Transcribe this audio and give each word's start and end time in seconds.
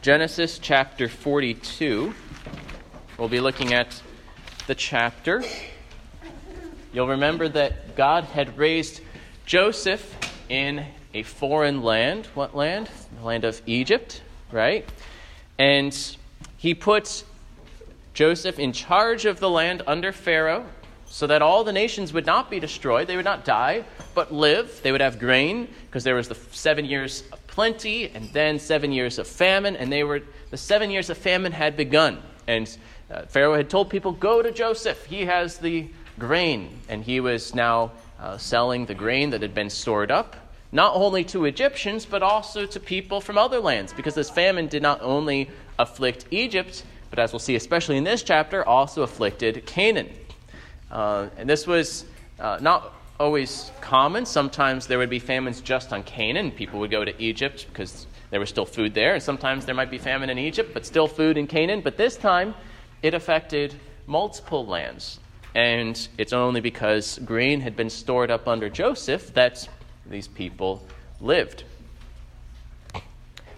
Genesis 0.00 0.60
chapter 0.60 1.08
42. 1.08 2.14
We'll 3.18 3.28
be 3.28 3.40
looking 3.40 3.74
at 3.74 4.00
the 4.68 4.76
chapter. 4.76 5.42
You'll 6.92 7.08
remember 7.08 7.48
that 7.48 7.96
God 7.96 8.22
had 8.22 8.56
raised 8.56 9.00
Joseph 9.44 10.16
in 10.48 10.86
a 11.12 11.24
foreign 11.24 11.82
land. 11.82 12.26
What 12.34 12.56
land? 12.56 12.88
The 13.18 13.26
land 13.26 13.42
of 13.42 13.60
Egypt, 13.66 14.22
right? 14.52 14.88
And 15.58 16.16
he 16.58 16.74
put 16.74 17.24
Joseph 18.14 18.60
in 18.60 18.72
charge 18.72 19.24
of 19.24 19.40
the 19.40 19.50
land 19.50 19.82
under 19.84 20.12
Pharaoh 20.12 20.64
so 21.06 21.26
that 21.26 21.42
all 21.42 21.64
the 21.64 21.72
nations 21.72 22.12
would 22.12 22.24
not 22.24 22.50
be 22.50 22.60
destroyed. 22.60 23.08
They 23.08 23.16
would 23.16 23.24
not 23.24 23.44
die, 23.44 23.84
but 24.14 24.32
live. 24.32 24.80
They 24.84 24.92
would 24.92 25.00
have 25.00 25.18
grain 25.18 25.66
because 25.86 26.04
there 26.04 26.14
was 26.14 26.28
the 26.28 26.36
seven 26.36 26.84
years 26.84 27.24
of 27.32 27.44
plenty 27.58 28.08
and 28.10 28.28
then 28.32 28.56
seven 28.56 28.92
years 28.92 29.18
of 29.18 29.26
famine. 29.26 29.74
And 29.74 29.90
they 29.90 30.04
were, 30.04 30.22
the 30.50 30.56
seven 30.56 30.92
years 30.92 31.10
of 31.10 31.18
famine 31.18 31.50
had 31.50 31.76
begun. 31.76 32.22
And 32.46 32.70
uh, 33.10 33.22
Pharaoh 33.22 33.56
had 33.56 33.68
told 33.68 33.90
people, 33.90 34.12
Go 34.12 34.42
to 34.42 34.52
Joseph. 34.52 35.06
He 35.06 35.24
has 35.24 35.58
the 35.58 35.88
grain. 36.20 36.78
And 36.88 37.02
he 37.02 37.18
was 37.18 37.56
now 37.56 37.90
uh, 38.20 38.38
selling 38.38 38.86
the 38.86 38.94
grain 38.94 39.30
that 39.30 39.42
had 39.42 39.56
been 39.56 39.70
stored 39.70 40.12
up, 40.12 40.36
not 40.70 40.94
only 40.94 41.24
to 41.24 41.46
Egyptians, 41.46 42.06
but 42.06 42.22
also 42.22 42.64
to 42.64 42.78
people 42.78 43.20
from 43.20 43.36
other 43.36 43.58
lands, 43.58 43.92
because 43.92 44.14
this 44.14 44.30
famine 44.30 44.68
did 44.68 44.80
not 44.80 45.02
only 45.02 45.50
afflict 45.80 46.26
Egypt, 46.30 46.84
but 47.10 47.18
as 47.18 47.32
we'll 47.32 47.40
see, 47.40 47.56
especially 47.56 47.96
in 47.96 48.04
this 48.04 48.22
chapter, 48.22 48.64
also 48.64 49.02
afflicted 49.02 49.66
Canaan. 49.66 50.10
Uh, 50.92 51.26
and 51.36 51.50
this 51.50 51.66
was 51.66 52.04
uh, 52.38 52.58
not 52.60 52.94
always 53.18 53.70
common. 53.80 54.24
Sometimes 54.26 54.86
there 54.86 54.98
would 54.98 55.10
be 55.10 55.18
famines 55.18 55.60
just 55.60 55.92
on 55.92 56.02
Canaan. 56.02 56.50
People 56.50 56.80
would 56.80 56.90
go 56.90 57.04
to 57.04 57.22
Egypt 57.22 57.66
because 57.68 58.06
there 58.30 58.40
was 58.40 58.48
still 58.48 58.66
food 58.66 58.94
there. 58.94 59.14
And 59.14 59.22
sometimes 59.22 59.66
there 59.66 59.74
might 59.74 59.90
be 59.90 59.98
famine 59.98 60.30
in 60.30 60.38
Egypt, 60.38 60.72
but 60.72 60.86
still 60.86 61.08
food 61.08 61.36
in 61.36 61.46
Canaan. 61.46 61.80
But 61.80 61.96
this 61.96 62.16
time, 62.16 62.54
it 63.02 63.14
affected 63.14 63.74
multiple 64.06 64.66
lands. 64.66 65.18
And 65.54 66.08
it's 66.18 66.32
only 66.32 66.60
because 66.60 67.18
grain 67.24 67.60
had 67.60 67.74
been 67.74 67.90
stored 67.90 68.30
up 68.30 68.46
under 68.46 68.68
Joseph 68.68 69.34
that 69.34 69.68
these 70.06 70.28
people 70.28 70.86
lived. 71.20 71.64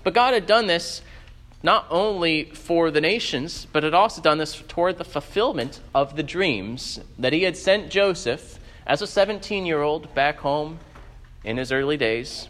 But 0.03 0.15
God 0.15 0.33
had 0.33 0.47
done 0.47 0.67
this 0.67 1.03
not 1.63 1.87
only 1.91 2.45
for 2.45 2.91
the 2.91 3.03
nations, 3.03 3.67
but 3.71 3.83
had 3.83 3.93
also 3.93 4.23
done 4.23 4.39
this 4.39 4.63
toward 4.69 4.97
the 4.97 5.05
fulfillment 5.05 5.81
of 5.95 6.17
the 6.17 6.23
dreams 6.23 7.01
that 7.19 7.35
he 7.35 7.43
had 7.43 7.57
sent 7.57 7.91
Joseph 7.91 8.59
as 8.91 9.01
a 9.03 9.07
17 9.07 9.65
year 9.65 9.83
old 9.83 10.13
back 10.17 10.41
home 10.41 10.77
in 11.45 11.57
his 11.57 11.71
early 11.71 11.97
days, 11.97 12.49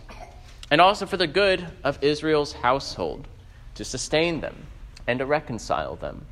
and 0.71 0.81
also 0.81 1.05
for 1.05 1.19
the 1.19 1.27
good 1.27 1.67
of 1.85 2.03
Israel's 2.03 2.55
household, 2.55 3.29
to 3.75 3.85
sustain 3.85 4.41
them 4.41 4.57
and 5.07 5.19
to 5.19 5.27
reconcile 5.27 5.97
them. 5.97 6.25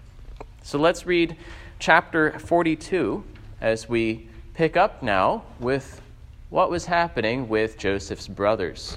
So 0.63 0.79
let's 0.79 1.05
read 1.05 1.37
chapter 1.79 2.39
42 2.39 3.23
as 3.61 3.87
we 3.87 4.31
pick 4.55 4.79
up 4.79 5.03
now 5.03 5.43
with 5.61 6.01
what 6.49 6.71
was 6.71 6.87
happening 6.87 7.47
with 7.47 7.77
Joseph's 7.77 8.29
brothers 8.29 8.97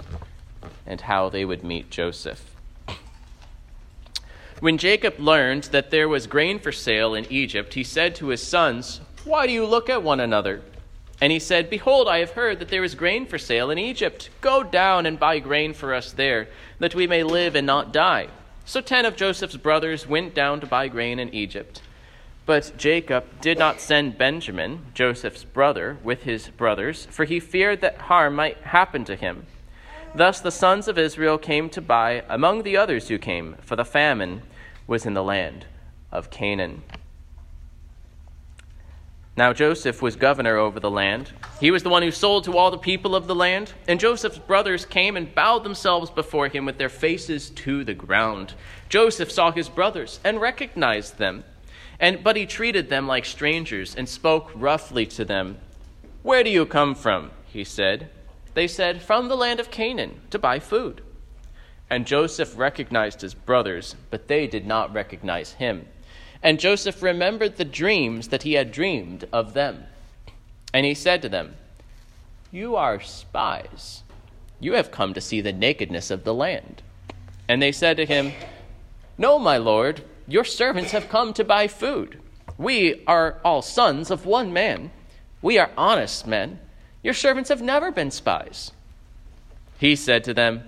and 0.87 1.01
how 1.01 1.27
they 1.27 1.43
would 1.43 1.61
meet 1.61 1.89
Joseph. 1.89 2.55
When 4.61 4.77
Jacob 4.77 5.19
learned 5.19 5.65
that 5.65 5.91
there 5.91 6.07
was 6.07 6.25
grain 6.25 6.57
for 6.57 6.71
sale 6.71 7.15
in 7.15 7.25
Egypt, 7.29 7.73
he 7.73 7.83
said 7.83 8.15
to 8.15 8.27
his 8.27 8.41
sons, 8.41 9.01
Why 9.25 9.45
do 9.45 9.51
you 9.51 9.65
look 9.65 9.89
at 9.89 10.03
one 10.03 10.21
another? 10.21 10.61
And 11.21 11.31
he 11.31 11.37
said, 11.37 11.69
Behold, 11.69 12.07
I 12.07 12.17
have 12.17 12.31
heard 12.31 12.59
that 12.59 12.69
there 12.69 12.83
is 12.83 12.95
grain 12.95 13.27
for 13.27 13.37
sale 13.37 13.69
in 13.69 13.77
Egypt. 13.77 14.31
Go 14.41 14.63
down 14.63 15.05
and 15.05 15.19
buy 15.19 15.37
grain 15.37 15.73
for 15.73 15.93
us 15.93 16.11
there, 16.11 16.49
that 16.79 16.95
we 16.95 17.05
may 17.05 17.21
live 17.21 17.55
and 17.55 17.67
not 17.67 17.93
die. 17.93 18.27
So 18.65 18.81
ten 18.81 19.05
of 19.05 19.15
Joseph's 19.15 19.57
brothers 19.57 20.07
went 20.07 20.33
down 20.33 20.59
to 20.61 20.67
buy 20.67 20.87
grain 20.87 21.19
in 21.19 21.33
Egypt. 21.33 21.83
But 22.47 22.73
Jacob 22.75 23.25
did 23.39 23.59
not 23.59 23.79
send 23.79 24.17
Benjamin, 24.17 24.87
Joseph's 24.95 25.43
brother, 25.43 25.99
with 26.03 26.23
his 26.23 26.49
brothers, 26.49 27.05
for 27.11 27.25
he 27.25 27.39
feared 27.39 27.81
that 27.81 27.99
harm 27.99 28.35
might 28.35 28.57
happen 28.57 29.05
to 29.05 29.15
him. 29.15 29.45
Thus 30.15 30.41
the 30.41 30.51
sons 30.51 30.87
of 30.87 30.97
Israel 30.97 31.37
came 31.37 31.69
to 31.69 31.81
buy 31.81 32.23
among 32.27 32.63
the 32.63 32.77
others 32.77 33.07
who 33.07 33.19
came, 33.19 33.57
for 33.61 33.75
the 33.75 33.85
famine 33.85 34.41
was 34.87 35.05
in 35.05 35.13
the 35.13 35.23
land 35.23 35.67
of 36.11 36.31
Canaan. 36.31 36.81
Now 39.37 39.53
Joseph 39.53 40.01
was 40.01 40.17
governor 40.17 40.57
over 40.57 40.79
the 40.79 40.91
land. 40.91 41.31
He 41.59 41.71
was 41.71 41.83
the 41.83 41.89
one 41.89 42.03
who 42.03 42.11
sold 42.11 42.43
to 42.43 42.57
all 42.57 42.69
the 42.69 42.77
people 42.77 43.15
of 43.15 43.27
the 43.27 43.35
land. 43.35 43.73
And 43.87 43.99
Joseph's 43.99 44.37
brothers 44.37 44.83
came 44.83 45.15
and 45.15 45.33
bowed 45.33 45.63
themselves 45.63 46.11
before 46.11 46.49
him 46.49 46.65
with 46.65 46.77
their 46.77 46.89
faces 46.89 47.49
to 47.51 47.85
the 47.85 47.93
ground. 47.93 48.53
Joseph 48.89 49.31
saw 49.31 49.51
his 49.51 49.69
brothers 49.69 50.19
and 50.25 50.41
recognized 50.41 51.17
them. 51.17 51.45
And 51.97 52.23
but 52.23 52.35
he 52.35 52.45
treated 52.45 52.89
them 52.89 53.07
like 53.07 53.25
strangers 53.25 53.95
and 53.95 54.09
spoke 54.09 54.51
roughly 54.53 55.05
to 55.07 55.23
them. 55.23 55.59
Where 56.23 56.43
do 56.43 56.49
you 56.49 56.65
come 56.65 56.93
from? 56.93 57.31
he 57.45 57.63
said. 57.63 58.09
They 58.53 58.67
said, 58.67 59.01
From 59.01 59.27
the 59.27 59.37
land 59.37 59.59
of 59.61 59.71
Canaan, 59.71 60.19
to 60.31 60.39
buy 60.39 60.59
food. 60.59 61.01
And 61.89 62.05
Joseph 62.05 62.57
recognized 62.57 63.21
his 63.21 63.33
brothers, 63.33 63.95
but 64.09 64.27
they 64.27 64.47
did 64.47 64.65
not 64.65 64.93
recognize 64.93 65.53
him. 65.53 65.87
And 66.43 66.59
Joseph 66.59 67.03
remembered 67.03 67.57
the 67.57 67.65
dreams 67.65 68.29
that 68.29 68.43
he 68.43 68.53
had 68.53 68.71
dreamed 68.71 69.27
of 69.31 69.53
them. 69.53 69.85
And 70.73 70.85
he 70.85 70.93
said 70.93 71.21
to 71.21 71.29
them, 71.29 71.55
You 72.51 72.75
are 72.75 72.99
spies. 72.99 74.03
You 74.59 74.73
have 74.73 74.91
come 74.91 75.13
to 75.13 75.21
see 75.21 75.41
the 75.41 75.53
nakedness 75.53 76.11
of 76.11 76.23
the 76.23 76.33
land. 76.33 76.81
And 77.47 77.61
they 77.61 77.71
said 77.71 77.97
to 77.97 78.05
him, 78.05 78.31
No, 79.17 79.37
my 79.37 79.57
lord, 79.57 80.03
your 80.27 80.45
servants 80.45 80.91
have 80.91 81.09
come 81.09 81.33
to 81.33 81.43
buy 81.43 81.67
food. 81.67 82.19
We 82.57 83.03
are 83.05 83.39
all 83.43 83.61
sons 83.61 84.11
of 84.11 84.25
one 84.25 84.53
man. 84.53 84.91
We 85.41 85.57
are 85.57 85.71
honest 85.77 86.27
men. 86.27 86.59
Your 87.03 87.13
servants 87.13 87.49
have 87.49 87.61
never 87.61 87.91
been 87.91 88.11
spies. 88.11 88.71
He 89.79 89.95
said 89.95 90.23
to 90.25 90.33
them, 90.33 90.63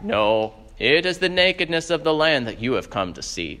no, 0.00 0.54
it 0.78 1.06
is 1.06 1.18
the 1.18 1.28
nakedness 1.28 1.90
of 1.90 2.04
the 2.04 2.14
land 2.14 2.46
that 2.46 2.60
you 2.60 2.72
have 2.72 2.90
come 2.90 3.14
to 3.14 3.22
see. 3.22 3.60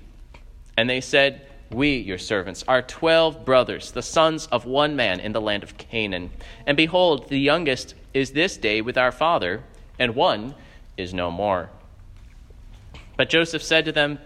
And 0.76 0.88
they 0.88 1.00
said, 1.00 1.46
We, 1.70 1.96
your 1.96 2.18
servants, 2.18 2.64
are 2.66 2.80
twelve 2.80 3.44
brothers, 3.44 3.90
the 3.90 4.02
sons 4.02 4.46
of 4.46 4.64
one 4.64 4.96
man 4.96 5.20
in 5.20 5.32
the 5.32 5.40
land 5.40 5.62
of 5.62 5.76
Canaan. 5.76 6.30
And 6.66 6.76
behold, 6.76 7.28
the 7.28 7.38
youngest 7.38 7.94
is 8.14 8.32
this 8.32 8.56
day 8.56 8.80
with 8.80 8.96
our 8.96 9.12
father, 9.12 9.64
and 9.98 10.14
one 10.14 10.54
is 10.96 11.12
no 11.12 11.30
more. 11.30 11.70
But 13.16 13.28
Joseph 13.28 13.62
said 13.62 13.84
to 13.84 13.92
them, 13.92 14.18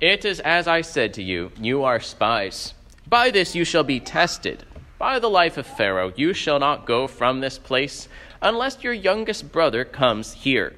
It 0.00 0.24
is 0.24 0.40
as 0.40 0.66
I 0.66 0.80
said 0.80 1.14
to 1.14 1.22
you, 1.22 1.52
you 1.60 1.84
are 1.84 2.00
spies. 2.00 2.74
By 3.06 3.30
this 3.30 3.54
you 3.54 3.64
shall 3.64 3.84
be 3.84 4.00
tested. 4.00 4.64
By 4.98 5.18
the 5.18 5.30
life 5.30 5.58
of 5.58 5.66
Pharaoh, 5.66 6.12
you 6.16 6.32
shall 6.32 6.58
not 6.58 6.86
go 6.86 7.06
from 7.06 7.40
this 7.40 7.58
place 7.58 8.08
unless 8.42 8.82
your 8.82 8.92
youngest 8.92 9.52
brother 9.52 9.84
comes 9.84 10.32
here. 10.32 10.74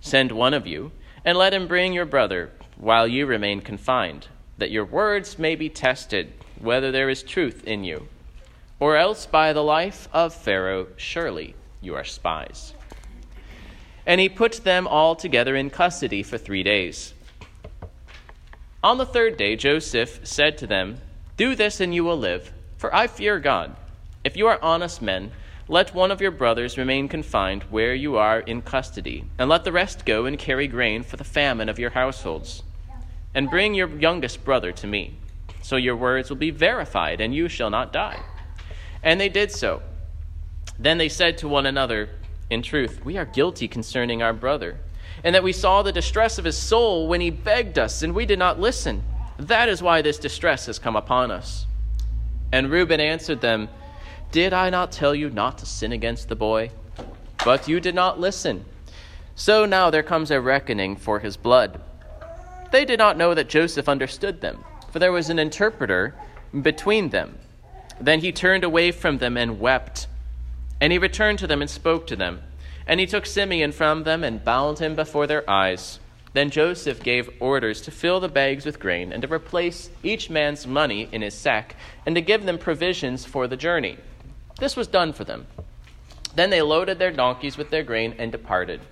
Send 0.00 0.30
one 0.30 0.54
of 0.54 0.66
you, 0.66 0.92
and 1.24 1.36
let 1.36 1.54
him 1.54 1.66
bring 1.66 1.92
your 1.92 2.04
brother 2.04 2.52
while 2.76 3.08
you 3.08 3.26
remain 3.26 3.60
confined, 3.60 4.28
that 4.58 4.70
your 4.70 4.84
words 4.84 5.38
may 5.38 5.54
be 5.54 5.68
tested, 5.68 6.32
whether 6.58 6.90
there 6.90 7.10
is 7.10 7.22
truth 7.22 7.64
in 7.64 7.84
you. 7.84 8.08
Or 8.80 8.96
else 8.96 9.26
by 9.26 9.52
the 9.52 9.62
life 9.62 10.08
of 10.12 10.34
Pharaoh, 10.34 10.88
surely 10.96 11.54
you 11.80 11.94
are 11.94 12.04
spies. 12.04 12.74
And 14.06 14.20
he 14.20 14.28
put 14.28 14.64
them 14.64 14.86
all 14.86 15.16
together 15.16 15.56
in 15.56 15.70
custody 15.70 16.22
for 16.22 16.38
three 16.38 16.62
days. 16.62 17.14
On 18.82 18.98
the 18.98 19.06
third 19.06 19.36
day, 19.36 19.56
Joseph 19.56 20.20
said 20.22 20.58
to 20.58 20.66
them, 20.66 20.98
Do 21.36 21.54
this 21.54 21.80
and 21.80 21.94
you 21.94 22.04
will 22.04 22.18
live, 22.18 22.52
for 22.76 22.94
I 22.94 23.06
fear 23.06 23.40
God. 23.40 23.74
If 24.22 24.36
you 24.36 24.46
are 24.46 24.62
honest 24.62 25.02
men, 25.02 25.32
let 25.68 25.94
one 25.94 26.12
of 26.12 26.20
your 26.20 26.30
brothers 26.30 26.78
remain 26.78 27.08
confined 27.08 27.64
where 27.64 27.94
you 27.94 28.16
are 28.16 28.40
in 28.40 28.62
custody, 28.62 29.24
and 29.38 29.48
let 29.48 29.64
the 29.64 29.72
rest 29.72 30.04
go 30.04 30.24
and 30.26 30.38
carry 30.38 30.68
grain 30.68 31.02
for 31.02 31.16
the 31.16 31.24
famine 31.24 31.68
of 31.68 31.78
your 31.78 31.90
households. 31.90 32.62
And 33.36 33.48
bring 33.48 33.74
your 33.74 33.88
youngest 33.88 34.44
brother 34.44 34.72
to 34.72 34.86
me, 34.88 35.16
so 35.62 35.76
your 35.76 35.94
words 35.94 36.28
will 36.28 36.36
be 36.36 36.50
verified, 36.50 37.20
and 37.20 37.32
you 37.32 37.48
shall 37.48 37.70
not 37.70 37.92
die. 37.92 38.20
And 39.02 39.20
they 39.20 39.28
did 39.28 39.52
so. 39.52 39.82
Then 40.76 40.98
they 40.98 41.08
said 41.08 41.38
to 41.38 41.48
one 41.48 41.66
another, 41.66 42.08
In 42.50 42.62
truth, 42.62 43.04
we 43.04 43.16
are 43.16 43.24
guilty 43.24 43.68
concerning 43.68 44.22
our 44.22 44.32
brother, 44.32 44.78
and 45.22 45.34
that 45.34 45.44
we 45.44 45.52
saw 45.52 45.82
the 45.82 45.92
distress 45.92 46.38
of 46.38 46.44
his 46.44 46.56
soul 46.56 47.06
when 47.06 47.20
he 47.20 47.30
begged 47.30 47.78
us, 47.78 48.02
and 48.02 48.12
we 48.12 48.26
did 48.26 48.40
not 48.40 48.58
listen. 48.58 49.04
That 49.38 49.68
is 49.68 49.80
why 49.80 50.02
this 50.02 50.18
distress 50.18 50.66
has 50.66 50.80
come 50.80 50.96
upon 50.96 51.30
us. 51.30 51.66
And 52.50 52.70
Reuben 52.70 52.98
answered 52.98 53.40
them, 53.40 53.68
did 54.32 54.52
I 54.52 54.70
not 54.70 54.92
tell 54.92 55.14
you 55.14 55.30
not 55.30 55.58
to 55.58 55.66
sin 55.66 55.92
against 55.92 56.28
the 56.28 56.36
boy? 56.36 56.70
But 57.44 57.68
you 57.68 57.80
did 57.80 57.94
not 57.94 58.20
listen. 58.20 58.64
So 59.34 59.64
now 59.64 59.90
there 59.90 60.02
comes 60.02 60.30
a 60.30 60.40
reckoning 60.40 60.96
for 60.96 61.20
his 61.20 61.36
blood. 61.36 61.80
They 62.72 62.84
did 62.84 62.98
not 62.98 63.16
know 63.16 63.34
that 63.34 63.48
Joseph 63.48 63.88
understood 63.88 64.40
them, 64.40 64.64
for 64.90 64.98
there 64.98 65.12
was 65.12 65.30
an 65.30 65.38
interpreter 65.38 66.14
between 66.62 67.10
them. 67.10 67.38
Then 68.00 68.20
he 68.20 68.32
turned 68.32 68.64
away 68.64 68.92
from 68.92 69.18
them 69.18 69.36
and 69.36 69.60
wept. 69.60 70.06
And 70.80 70.92
he 70.92 70.98
returned 70.98 71.38
to 71.38 71.46
them 71.46 71.62
and 71.62 71.70
spoke 71.70 72.06
to 72.08 72.16
them. 72.16 72.42
And 72.86 73.00
he 73.00 73.06
took 73.06 73.26
Simeon 73.26 73.72
from 73.72 74.04
them 74.04 74.22
and 74.22 74.44
bound 74.44 74.78
him 74.78 74.94
before 74.94 75.26
their 75.26 75.48
eyes. 75.48 75.98
Then 76.34 76.50
Joseph 76.50 77.02
gave 77.02 77.30
orders 77.40 77.80
to 77.82 77.90
fill 77.90 78.20
the 78.20 78.28
bags 78.28 78.66
with 78.66 78.78
grain 78.78 79.12
and 79.12 79.22
to 79.22 79.32
replace 79.32 79.88
each 80.02 80.28
man's 80.28 80.66
money 80.66 81.08
in 81.10 81.22
his 81.22 81.34
sack 81.34 81.76
and 82.04 82.14
to 82.14 82.20
give 82.20 82.44
them 82.44 82.58
provisions 82.58 83.24
for 83.24 83.48
the 83.48 83.56
journey. 83.56 83.96
This 84.60 84.76
was 84.76 84.86
done 84.86 85.14
for 85.14 85.24
them. 85.24 85.46
Then 86.34 86.50
they 86.50 86.60
loaded 86.60 86.98
their 86.98 87.10
donkeys 87.10 87.56
with 87.56 87.70
their 87.70 87.82
grain 87.82 88.14
and 88.18 88.30
departed. 88.30 88.82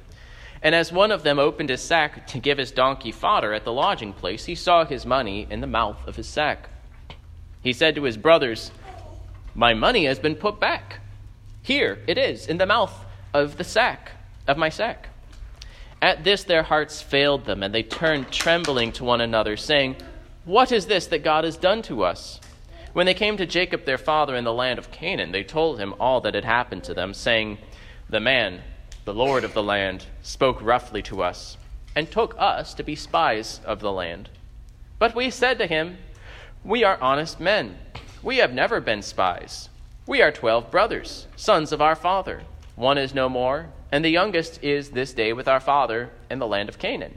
And 0.65 0.75
as 0.75 0.91
one 0.91 1.13
of 1.13 1.23
them 1.23 1.39
opened 1.39 1.69
his 1.69 1.83
sack 1.83 2.27
to 2.29 2.39
give 2.39 2.57
his 2.57 2.73
donkey 2.73 3.13
fodder 3.13 3.53
at 3.53 3.65
the 3.65 3.73
lodging 3.73 4.15
place, 4.15 4.47
he 4.47 4.55
saw 4.55 4.87
his 4.87 5.05
money 5.05 5.47
in 5.51 5.61
the 5.61 5.67
mouth 5.67 5.99
of 6.09 6.17
his 6.17 6.27
sack. 6.27 6.71
He 7.63 7.75
said 7.75 7.95
to 7.97 8.05
his 8.05 8.17
brothers, 8.17 8.71
My 9.55 9.75
money 9.75 10.07
has 10.07 10.19
been 10.19 10.35
put 10.35 10.59
back. 10.59 11.01
Here 11.63 11.99
it 12.07 12.17
is, 12.17 12.47
in 12.47 12.57
the 12.57 12.65
mouth 12.65 13.05
of 13.35 13.59
the 13.59 13.65
sack, 13.65 14.13
of 14.49 14.57
my 14.57 14.71
sack. 14.71 15.11
At 16.01 16.25
this, 16.25 16.45
their 16.45 16.63
hearts 16.63 17.03
failed 17.03 17.45
them, 17.45 17.63
and 17.63 17.75
they 17.75 17.83
turned 17.83 18.31
trembling 18.31 18.93
to 18.93 19.05
one 19.05 19.21
another, 19.21 19.59
saying, 19.59 19.97
What 20.47 20.73
is 20.73 20.87
this 20.87 21.07
that 21.09 21.23
God 21.23 21.45
has 21.45 21.59
done 21.59 21.83
to 21.83 22.05
us? 22.05 22.41
When 22.95 23.05
they 23.05 23.15
came 23.15 23.37
to 23.37 23.45
Jacob 23.45 23.85
their 23.85 23.99
father 23.99 24.35
in 24.35 24.45
the 24.45 24.53
land 24.53 24.79
of 24.79 24.91
Canaan, 24.91 25.33
they 25.33 25.45
told 25.45 25.79
him 25.79 25.95
all 26.01 26.23
that 26.23 26.35
had 26.35 26.45
happened 26.45 26.85
to 26.85 26.95
them, 26.95 27.13
saying, 27.13 27.59
The 28.09 28.21
man, 28.21 28.63
the 29.05 29.15
Lord 29.15 29.45
of 29.45 29.55
the 29.55 29.62
land, 29.62 30.06
spoke 30.23 30.62
roughly 30.62 31.03
to 31.03 31.23
us, 31.23 31.56
and 31.95 32.11
took 32.11 32.35
us 32.39 32.75
to 32.75 32.83
be 32.83 32.97
spies 32.97 33.61
of 33.65 33.81
the 33.81 33.93
land. 33.93 34.29
But 34.99 35.15
we 35.15 35.31
said 35.31 35.59
to 35.59 35.67
him, 35.67 35.99
We 36.65 36.85
are 36.85 36.99
honest 37.01 37.41
men. 37.41 37.79
We 38.23 38.39
have 38.39 38.53
never 38.53 38.81
been 38.81 39.03
spies. 39.03 39.69
We 40.06 40.23
are 40.23 40.33
twelve 40.33 40.71
brothers, 40.71 41.27
sons 41.37 41.73
of 41.73 41.83
our 41.83 41.97
father. 41.97 42.43
One 42.77 42.99
is 42.99 43.15
no 43.15 43.29
more 43.29 43.69
and 43.95 44.05
the 44.05 44.11
youngest 44.11 44.59
is 44.61 44.91
this 44.91 45.12
day 45.12 45.33
with 45.33 45.47
our 45.47 45.61
father 45.61 46.11
in 46.29 46.41
the 46.41 46.49
land 46.49 46.69
of 46.69 46.81
Canaan. 46.81 47.17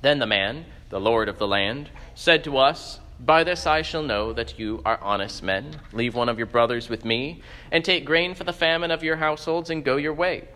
Then 0.00 0.20
the 0.20 0.26
man, 0.26 0.64
the 0.88 0.98
Lord 0.98 1.28
of 1.28 1.36
the 1.36 1.46
land, 1.46 1.90
said 2.14 2.42
to 2.44 2.56
us, 2.56 2.98
By 3.20 3.44
this 3.44 3.66
I 3.66 3.82
shall 3.82 4.02
know 4.02 4.32
that 4.32 4.58
you 4.58 4.80
are 4.86 4.98
honest 5.02 5.42
men. 5.42 5.78
Leave 5.92 6.14
one 6.14 6.30
of 6.30 6.38
your 6.38 6.46
brothers 6.46 6.88
with 6.88 7.04
me, 7.04 7.42
and 7.70 7.84
take 7.84 8.06
grain 8.06 8.34
for 8.34 8.44
the 8.44 8.54
famine 8.54 8.90
of 8.90 9.04
your 9.04 9.16
households, 9.16 9.68
and 9.68 9.84
go 9.84 9.96
your 9.96 10.14
way. 10.14 10.48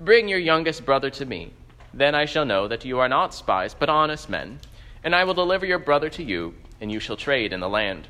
Bring 0.00 0.28
your 0.28 0.38
youngest 0.38 0.84
brother 0.84 1.08
to 1.10 1.24
me. 1.24 1.52
Then 1.94 2.14
I 2.14 2.26
shall 2.26 2.44
know 2.44 2.68
that 2.68 2.84
you 2.84 2.98
are 2.98 3.08
not 3.08 3.32
spies, 3.32 3.74
but 3.74 3.88
honest 3.88 4.28
men, 4.28 4.60
and 5.02 5.14
I 5.14 5.24
will 5.24 5.32
deliver 5.32 5.64
your 5.64 5.78
brother 5.78 6.10
to 6.10 6.22
you, 6.22 6.54
and 6.82 6.92
you 6.92 7.00
shall 7.00 7.16
trade 7.16 7.52
in 7.54 7.60
the 7.60 7.68
land. 7.68 8.06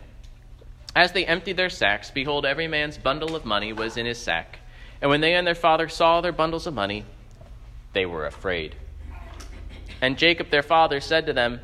As 0.97 1.12
they 1.12 1.25
emptied 1.25 1.56
their 1.56 1.71
sacks, 1.71 2.11
behold, 2.11 2.44
every 2.44 2.67
man's 2.67 2.99
bundle 2.99 3.37
of 3.37 3.44
money 3.44 3.73
was 3.73 3.97
in 3.97 4.06
his 4.06 4.19
sack. 4.19 4.59
And 5.00 5.11
when 5.11 5.21
they 5.21 5.35
and 5.35 5.47
their 5.47 5.55
father 5.55 5.88
saw 5.88 6.21
their 6.21 6.33
bundles 6.33 6.67
of 6.67 6.75
money, 6.75 7.05
they 7.93 8.05
were 8.05 8.27
afraid. 8.27 8.75
And 10.00 10.19
Jacob 10.19 10.50
their 10.50 10.62
father 10.62 11.00
said 11.00 11.27
to 11.27 11.32
them, 11.32 11.61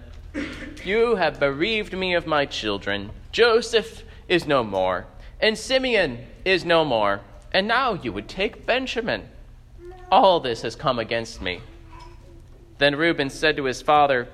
You 0.85 1.17
have 1.17 1.41
bereaved 1.41 1.95
me 1.95 2.15
of 2.15 2.27
my 2.27 2.47
children. 2.47 3.11
Joseph 3.33 4.05
is 4.29 4.47
no 4.47 4.63
more, 4.63 5.07
and 5.41 5.59
Simeon 5.59 6.27
is 6.45 6.65
no 6.65 6.85
more, 6.85 7.23
and 7.53 7.67
now 7.67 7.95
you 7.95 8.13
would 8.13 8.29
take 8.29 8.67
Benjamin. 8.67 9.29
All 10.13 10.41
this 10.41 10.61
has 10.61 10.77
come 10.77 10.99
against 10.99 11.41
me. 11.41 11.63
Then 12.77 12.97
Reuben 12.97 13.31
said 13.31 13.57
to 13.57 13.65
his 13.65 13.81
father, 13.81 14.29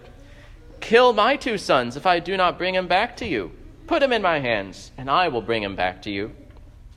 Kill 0.80 1.12
my 1.12 1.36
two 1.36 1.56
sons 1.56 1.96
if 1.96 2.04
I 2.04 2.18
do 2.18 2.36
not 2.36 2.58
bring 2.58 2.74
him 2.74 2.88
back 2.88 3.16
to 3.18 3.26
you. 3.26 3.52
Put 3.86 4.02
him 4.02 4.12
in 4.12 4.20
my 4.20 4.40
hands, 4.40 4.90
and 4.98 5.08
I 5.08 5.28
will 5.28 5.40
bring 5.40 5.62
him 5.62 5.76
back 5.76 6.02
to 6.02 6.10
you. 6.10 6.32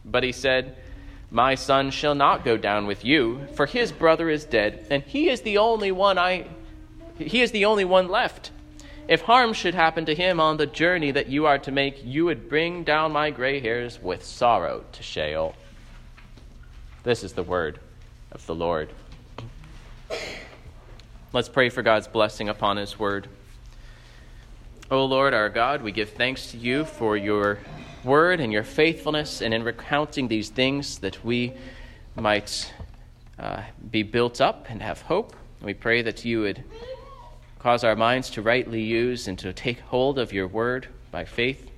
But 0.04 0.24
he 0.24 0.31
said, 0.31 0.75
my 1.30 1.54
son 1.54 1.92
shall 1.92 2.16
not 2.16 2.44
go 2.44 2.57
down 2.57 2.88
with 2.88 3.06
you, 3.06 3.48
for 3.54 3.68
his 3.68 3.92
brother 3.92 4.30
is 4.30 4.45
dead, 4.45 4.86
and 4.89 5.04
he 5.04 5.30
is 5.30 5.42
the 5.42 5.60
only 5.60 5.92
one 5.92 6.18
I 6.18 6.48
he 7.18 7.42
is 7.42 7.51
the 7.51 7.66
only 7.66 7.86
one 7.86 8.07
left. 8.07 8.50
If 9.07 9.22
harm 9.22 9.54
should 9.54 9.75
happen 9.75 10.06
to 10.06 10.16
him 10.16 10.39
on 10.39 10.57
the 10.57 10.66
journey 10.66 11.12
that 11.12 11.27
you 11.27 11.45
are 11.45 11.60
to 11.60 11.72
make, 11.72 12.04
you 12.04 12.25
would 12.25 12.50
bring 12.50 12.84
down 12.84 13.12
my 13.12 13.30
gray 13.30 13.60
hairs 13.60 14.01
with 14.01 14.25
sorrow 14.25 14.84
to 14.92 15.04
Sheol. 15.04 15.54
This 17.04 17.24
is 17.24 17.34
the 17.34 17.44
word 17.44 17.80
of 18.31 18.45
the 18.45 18.56
Lord. 18.56 18.89
Let's 21.33 21.50
pray 21.50 21.69
for 21.69 21.81
God's 21.81 22.07
blessing 22.07 22.50
upon 22.50 22.78
his 22.78 23.00
word. 23.00 23.28
O 24.89 25.06
Lord 25.06 25.33
our 25.33 25.50
God, 25.50 25.81
we 25.81 25.92
give 25.92 26.10
thanks 26.10 26.51
to 26.51 26.57
you 26.57 26.83
for 26.83 27.16
your 27.16 27.60
word 28.04 28.42
and 28.42 28.51
your 28.51 28.63
faithfulness, 28.63 29.42
and 29.42 29.54
in 29.54 29.63
recounting 29.63 30.28
these 30.28 30.50
things, 30.50 31.00
that 31.00 31.24
we 31.24 31.54
might 32.16 32.74
uh, 33.39 33.62
be 33.89 34.04
built 34.04 34.42
up 34.42 34.66
and 34.69 34.81
have 34.81 35.01
hope. 35.01 35.36
We 35.62 35.74
pray 35.74 36.01
that 36.01 36.25
you 36.25 36.42
would 36.42 36.63
cause 37.60 37.84
our 37.84 37.95
minds 37.95 38.30
to 38.31 38.42
rightly 38.42 38.81
use 38.81 39.27
and 39.27 39.38
to 39.39 39.54
take 39.54 39.80
hold 39.80 40.19
of 40.19 40.34
your 40.34 40.48
word 40.48 40.88
by 41.12 41.25
faith. 41.25 41.69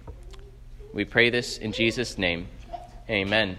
We 0.93 1.05
pray 1.05 1.29
this 1.29 1.57
in 1.57 1.71
Jesus' 1.73 2.17
name. 2.17 2.47
Amen. 3.09 3.57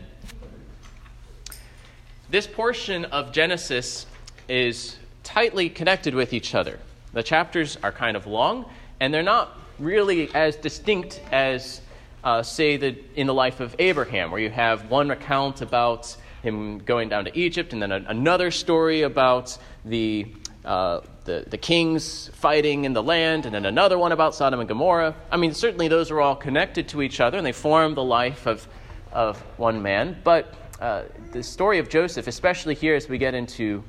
This 2.31 2.47
portion 2.47 3.05
of 3.07 3.33
Genesis 3.33 4.07
is 4.49 4.97
tightly 5.23 5.69
connected 5.69 6.15
with 6.15 6.33
each 6.33 6.55
other. 6.55 6.79
The 7.13 7.23
chapters 7.23 7.77
are 7.83 7.93
kind 7.93 8.17
of 8.17 8.27
long, 8.27 8.65
and 8.99 9.13
they're 9.13 9.23
not 9.23 9.59
really 9.79 10.35
as 10.35 10.57
distinct 10.57 11.21
as 11.31 11.83
uh, 12.25 12.43
say 12.43 12.79
that 12.79 12.97
in 13.15 13.27
the 13.27 13.35
life 13.35 13.61
of 13.61 13.77
Abraham, 13.79 14.31
where 14.31 14.41
you 14.41 14.49
have 14.49 14.91
one 14.91 15.11
account 15.11 15.61
about 15.61 16.17
him 16.43 16.79
going 16.79 17.11
down 17.11 17.27
to 17.27 17.39
Egypt, 17.39 17.75
and 17.75 17.83
then 17.83 17.93
a, 17.93 18.03
another 18.09 18.51
story 18.51 19.03
about 19.03 19.57
the, 19.85 20.27
uh, 20.65 21.01
the, 21.27 21.45
the 21.47 21.59
kings 21.59 22.31
fighting 22.33 22.87
in 22.87 22.95
the 22.95 23.03
land, 23.03 23.45
and 23.45 23.55
then 23.55 23.67
another 23.67 23.99
one 23.99 24.13
about 24.13 24.35
Sodom 24.35 24.61
and 24.61 24.69
Gomorrah. 24.69 25.15
I 25.31 25.37
mean, 25.37 25.53
certainly 25.53 25.89
those 25.89 26.11
are 26.11 26.23
all 26.23 26.37
connected 26.37 26.89
to 26.89 27.03
each 27.03 27.21
other, 27.21 27.37
and 27.37 27.47
they 27.47 27.53
form 27.53 27.95
the 27.95 28.05
life 28.05 28.47
of, 28.47 28.67
of 29.13 29.39
one 29.59 29.83
man. 29.83 30.21
But 30.25 30.55
uh, 30.85 31.05
the 31.33 31.43
story 31.43 31.79
of 31.79 31.89
Joseph, 31.89 32.27
especially 32.27 32.75
here 32.75 32.95
as 32.95 33.09
we 33.09 33.17
get 33.17 33.33
into 33.33 33.83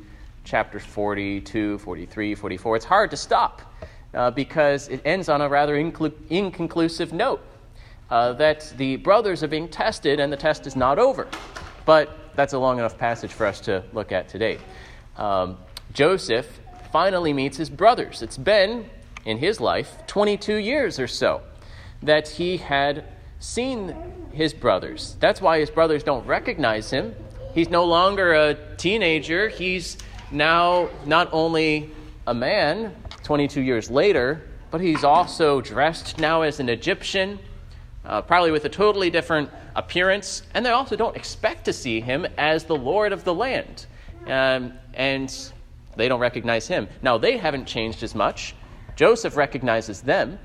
chapter 0.46 0.80
42, 0.80 1.78
43, 1.80 2.36
44, 2.36 2.76
it's 2.78 2.86
hard 2.86 3.12
to 3.12 3.18
stop 3.18 3.62
uh, 4.14 4.32
because 4.32 4.88
it 4.88 5.02
ends 5.04 5.28
on 5.28 5.42
a 5.42 5.50
rather 5.50 5.76
inclu- 5.76 6.14
inconclusive 6.30 7.12
note 7.12 7.42
uh, 8.10 8.32
that 8.32 8.74
the 8.78 8.96
brothers 8.96 9.44
are 9.44 9.50
being 9.50 9.68
tested 9.68 10.22
and 10.22 10.32
the 10.32 10.38
test 10.38 10.66
is 10.68 10.78
not 10.78 10.98
over. 10.98 11.28
But 11.86 12.18
that's 12.34 12.54
a 12.54 12.60
long 12.60 12.80
enough 12.80 12.98
passage 12.98 13.34
for 13.34 13.46
us 13.46 13.60
to 13.62 13.84
look 13.92 14.14
at 14.14 14.30
today. 14.30 14.58
Um, 15.18 15.58
Joseph 15.92 16.62
finally 16.94 17.34
meets 17.34 17.58
his 17.58 17.70
brothers. 17.70 18.22
It's 18.22 18.38
been, 18.38 18.90
in 19.26 19.38
his 19.38 19.60
life, 19.60 19.98
22 20.08 20.56
years 20.56 20.98
or 20.98 21.08
so 21.08 21.42
that 22.04 22.30
he 22.30 22.56
had 22.56 23.04
seen 23.46 23.96
his 24.34 24.54
brothers. 24.54 25.16
That's 25.20 25.42
why 25.42 25.60
his 25.60 25.70
brothers 25.70 26.04
don't 26.04 26.25
recognize 26.25 26.90
him. 26.90 27.16
He's 27.54 27.70
no 27.70 27.86
longer 27.86 28.34
a 28.34 28.56
teenager. 28.75 29.48
He's 29.50 29.98
now 30.32 30.90
not 31.06 31.30
only 31.32 31.90
a 32.28 32.34
man 32.34 32.96
22 33.24 33.62
years 33.62 33.90
later, 33.90 34.42
but 34.72 34.82
he's 34.82 35.04
also 35.04 35.62
dressed 35.62 36.20
now 36.20 36.42
as 36.42 36.60
an 36.60 36.70
Egyptian 36.70 37.40
uh, 38.06 38.22
probably 38.22 38.52
with 38.52 38.66
a 38.66 38.70
totally 38.70 39.10
different 39.10 39.50
appearance, 39.75 40.44
and 40.54 40.66
they 40.66 40.70
also 40.70 40.96
don't 40.96 41.16
expect 41.16 41.66
to 41.66 41.74
see 41.74 42.00
him 42.00 42.25
as 42.38 42.64
the 42.64 42.75
Lord 42.75 43.12
of 43.12 43.24
the 43.24 43.34
land. 43.34 43.86
Um, 44.28 44.74
and 44.94 45.36
they 45.96 46.08
don't 46.08 46.20
recognize 46.20 46.68
him. 46.68 46.88
Now, 47.02 47.18
they 47.18 47.38
haven't 47.38 47.66
changed 47.66 48.04
as 48.04 48.16
much. 48.16 48.56
Joseph 48.96 49.36
recognizes 49.36 50.02
them, 50.02 50.40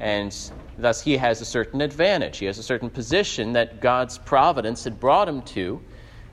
and 0.00 0.34
thus 0.78 1.00
he 1.00 1.16
has 1.16 1.40
a 1.40 1.44
certain 1.44 1.80
advantage. 1.80 2.38
He 2.38 2.46
has 2.46 2.58
a 2.58 2.62
certain 2.62 2.88
position 2.88 3.52
that 3.52 3.80
God's 3.80 4.16
providence 4.18 4.84
had 4.84 4.98
brought 5.00 5.28
him 5.28 5.42
to 5.42 5.80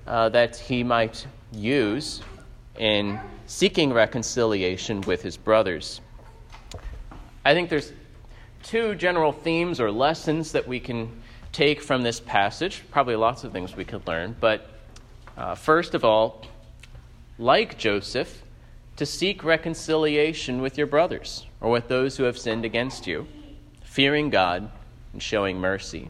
uh, 0.08 0.30
that 0.30 0.56
he 0.56 0.84
might 0.84 1.25
use 1.52 2.22
in 2.78 3.20
seeking 3.48 3.92
reconciliation 3.92 5.02
with 5.02 5.22
his 5.22 5.38
brothers. 5.38 6.02
I 7.44 7.54
think 7.54 7.70
there's 7.70 7.92
two 8.64 8.96
general 8.96 9.32
themes 9.32 9.80
or 9.80 9.92
lessons 9.92 10.52
that 10.52 10.68
we 10.68 10.80
can 10.80 11.22
take 11.52 11.82
from 11.82 12.02
this 12.02 12.20
passage. 12.20 12.84
Probably 12.92 13.16
lots 13.16 13.44
of 13.44 13.52
things 13.52 13.75
we 13.75 13.86
could 13.86 14.06
learn. 14.08 14.36
But 14.40 14.70
uh, 15.38 15.56
first 15.56 15.94
of 15.94 16.04
all, 16.04 16.46
like 17.38 17.78
Joseph, 17.78 18.44
to 18.98 19.06
seek 19.06 19.44
reconciliation 19.44 20.62
with 20.62 20.78
your 20.78 20.88
brothers 20.88 21.46
or 21.62 21.72
with 21.72 21.88
those 21.88 22.18
who 22.18 22.24
have 22.24 22.38
sinned 22.38 22.66
against 22.66 23.08
you, 23.08 23.28
fearing 23.96 24.30
God 24.30 24.70
and 25.14 25.22
showing 25.24 25.58
mercy. 25.58 26.10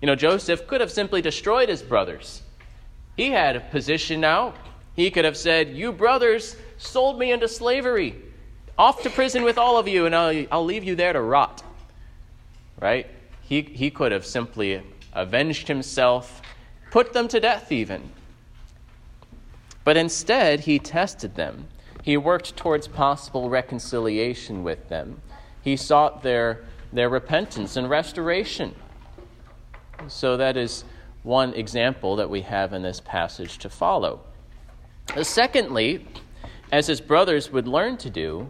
You 0.00 0.06
know, 0.06 0.14
Joseph 0.14 0.66
could 0.66 0.80
have 0.80 0.92
simply 0.92 1.20
destroyed 1.20 1.68
his 1.68 1.82
brothers. 1.82 2.42
He 3.16 3.30
had 3.30 3.56
a 3.56 3.60
position 3.60 4.20
now. 4.20 4.54
He 4.94 5.10
could 5.10 5.24
have 5.24 5.36
said, 5.36 5.70
You 5.70 5.90
brothers 5.92 6.54
sold 6.76 7.18
me 7.18 7.32
into 7.32 7.48
slavery. 7.48 8.14
Off 8.78 9.02
to 9.02 9.10
prison 9.10 9.42
with 9.42 9.58
all 9.58 9.76
of 9.76 9.88
you, 9.88 10.06
and 10.06 10.14
I'll, 10.14 10.46
I'll 10.52 10.64
leave 10.64 10.84
you 10.84 10.94
there 10.94 11.12
to 11.12 11.20
rot 11.20 11.64
right? 12.80 13.06
He, 13.42 13.62
he 13.62 13.90
could 13.90 14.12
have 14.12 14.26
simply 14.26 14.82
avenged 15.12 15.68
himself, 15.68 16.42
put 16.90 17.12
them 17.12 17.28
to 17.28 17.40
death 17.40 17.72
even. 17.72 18.10
But 19.84 19.96
instead, 19.96 20.60
he 20.60 20.78
tested 20.78 21.34
them. 21.34 21.66
He 22.02 22.16
worked 22.16 22.56
towards 22.56 22.88
possible 22.88 23.48
reconciliation 23.48 24.62
with 24.62 24.88
them. 24.88 25.20
He 25.62 25.76
sought 25.76 26.22
their, 26.22 26.64
their 26.92 27.08
repentance 27.08 27.76
and 27.76 27.88
restoration. 27.88 28.74
So 30.06 30.36
that 30.36 30.56
is 30.56 30.84
one 31.22 31.52
example 31.54 32.16
that 32.16 32.30
we 32.30 32.42
have 32.42 32.72
in 32.72 32.82
this 32.82 33.00
passage 33.00 33.58
to 33.58 33.68
follow. 33.68 34.20
Uh, 35.14 35.22
secondly, 35.22 36.06
as 36.70 36.86
his 36.86 37.00
brothers 37.00 37.50
would 37.50 37.66
learn 37.66 37.96
to 37.98 38.10
do, 38.10 38.48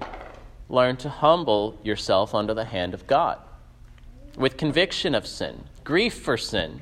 learn 0.68 0.96
to 0.98 1.08
humble 1.08 1.78
yourself 1.82 2.34
under 2.34 2.54
the 2.54 2.64
hand 2.64 2.94
of 2.94 3.06
God 3.06 3.38
with 4.36 4.56
conviction 4.56 5.14
of 5.14 5.26
sin, 5.26 5.64
grief 5.82 6.14
for 6.14 6.36
sin, 6.36 6.80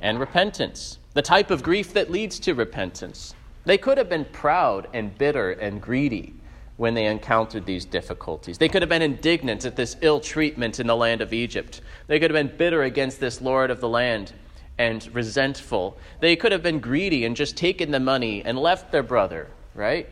and 0.00 0.20
repentance. 0.20 0.98
The 1.14 1.22
type 1.22 1.50
of 1.50 1.62
grief 1.62 1.92
that 1.94 2.10
leads 2.10 2.38
to 2.40 2.54
repentance. 2.54 3.34
They 3.64 3.78
could 3.78 3.98
have 3.98 4.08
been 4.08 4.26
proud 4.26 4.88
and 4.92 5.16
bitter 5.16 5.52
and 5.52 5.80
greedy 5.80 6.34
when 6.76 6.94
they 6.94 7.06
encountered 7.06 7.66
these 7.66 7.84
difficulties. 7.84 8.58
They 8.58 8.68
could 8.68 8.82
have 8.82 8.88
been 8.88 9.02
indignant 9.02 9.64
at 9.64 9.76
this 9.76 9.96
ill 10.00 10.20
treatment 10.20 10.80
in 10.80 10.86
the 10.86 10.96
land 10.96 11.20
of 11.20 11.32
Egypt. 11.32 11.80
They 12.08 12.18
could 12.18 12.30
have 12.30 12.48
been 12.48 12.56
bitter 12.56 12.82
against 12.82 13.20
this 13.20 13.40
Lord 13.40 13.70
of 13.70 13.80
the 13.80 13.88
land 13.88 14.32
and 14.76 15.08
resentful. 15.14 15.96
They 16.20 16.34
could 16.34 16.50
have 16.50 16.62
been 16.62 16.80
greedy 16.80 17.24
and 17.24 17.36
just 17.36 17.56
taken 17.56 17.92
the 17.92 18.00
money 18.00 18.42
and 18.44 18.58
left 18.58 18.90
their 18.90 19.04
brother, 19.04 19.48
right? 19.74 20.08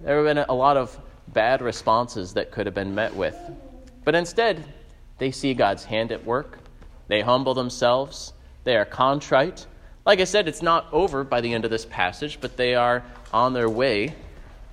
There 0.00 0.16
have 0.16 0.26
been 0.26 0.44
a 0.46 0.54
lot 0.54 0.76
of 0.76 0.98
bad 1.28 1.62
responses 1.62 2.34
that 2.34 2.50
could 2.50 2.66
have 2.66 2.74
been 2.74 2.94
met 2.94 3.14
with. 3.14 3.36
But 4.04 4.14
instead, 4.14 4.64
they 5.18 5.30
see 5.30 5.54
God's 5.54 5.84
hand 5.84 6.12
at 6.12 6.24
work. 6.24 6.58
They 7.08 7.22
humble 7.22 7.54
themselves. 7.54 8.34
They 8.64 8.76
are 8.76 8.84
contrite. 8.84 9.66
Like 10.04 10.20
I 10.20 10.24
said, 10.24 10.46
it's 10.46 10.62
not 10.62 10.86
over 10.92 11.24
by 11.24 11.40
the 11.40 11.52
end 11.52 11.64
of 11.64 11.70
this 11.70 11.86
passage, 11.86 12.38
but 12.40 12.56
they 12.56 12.74
are 12.74 13.02
on 13.32 13.54
their 13.54 13.68
way 13.68 14.14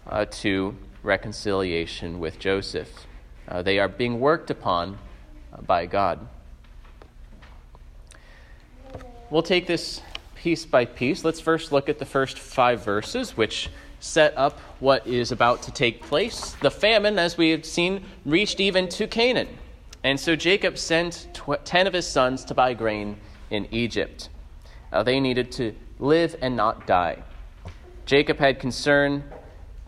uh, 0.07 0.25
to 0.25 0.75
reconciliation 1.03 2.19
with 2.19 2.39
Joseph. 2.39 3.07
Uh, 3.47 3.61
they 3.61 3.77
are 3.77 3.89
being 3.89 4.19
worked 4.19 4.49
upon 4.49 4.97
uh, 5.53 5.61
by 5.61 5.85
God. 5.85 6.27
We'll 9.29 9.43
take 9.43 9.67
this 9.67 10.01
piece 10.35 10.65
by 10.65 10.85
piece. 10.85 11.23
Let's 11.23 11.39
first 11.39 11.71
look 11.71 11.89
at 11.89 11.99
the 11.99 12.05
first 12.05 12.39
five 12.39 12.83
verses, 12.83 13.35
which 13.35 13.69
set 13.99 14.37
up 14.37 14.59
what 14.79 15.07
is 15.07 15.31
about 15.31 15.63
to 15.63 15.71
take 15.71 16.01
place. 16.01 16.55
The 16.61 16.71
famine, 16.71 17.17
as 17.17 17.37
we 17.37 17.49
have 17.51 17.65
seen, 17.65 18.03
reached 18.25 18.59
even 18.59 18.89
to 18.89 19.07
Canaan. 19.07 19.47
And 20.03 20.19
so 20.19 20.35
Jacob 20.35 20.77
sent 20.77 21.27
tw- 21.33 21.63
10 21.63 21.87
of 21.87 21.93
his 21.93 22.05
sons 22.05 22.43
to 22.45 22.53
buy 22.53 22.73
grain 22.73 23.17
in 23.49 23.67
Egypt. 23.71 24.29
Uh, 24.91 25.03
they 25.03 25.19
needed 25.19 25.51
to 25.53 25.73
live 25.99 26.35
and 26.41 26.55
not 26.55 26.85
die. 26.85 27.23
Jacob 28.05 28.37
had 28.37 28.59
concern 28.59 29.23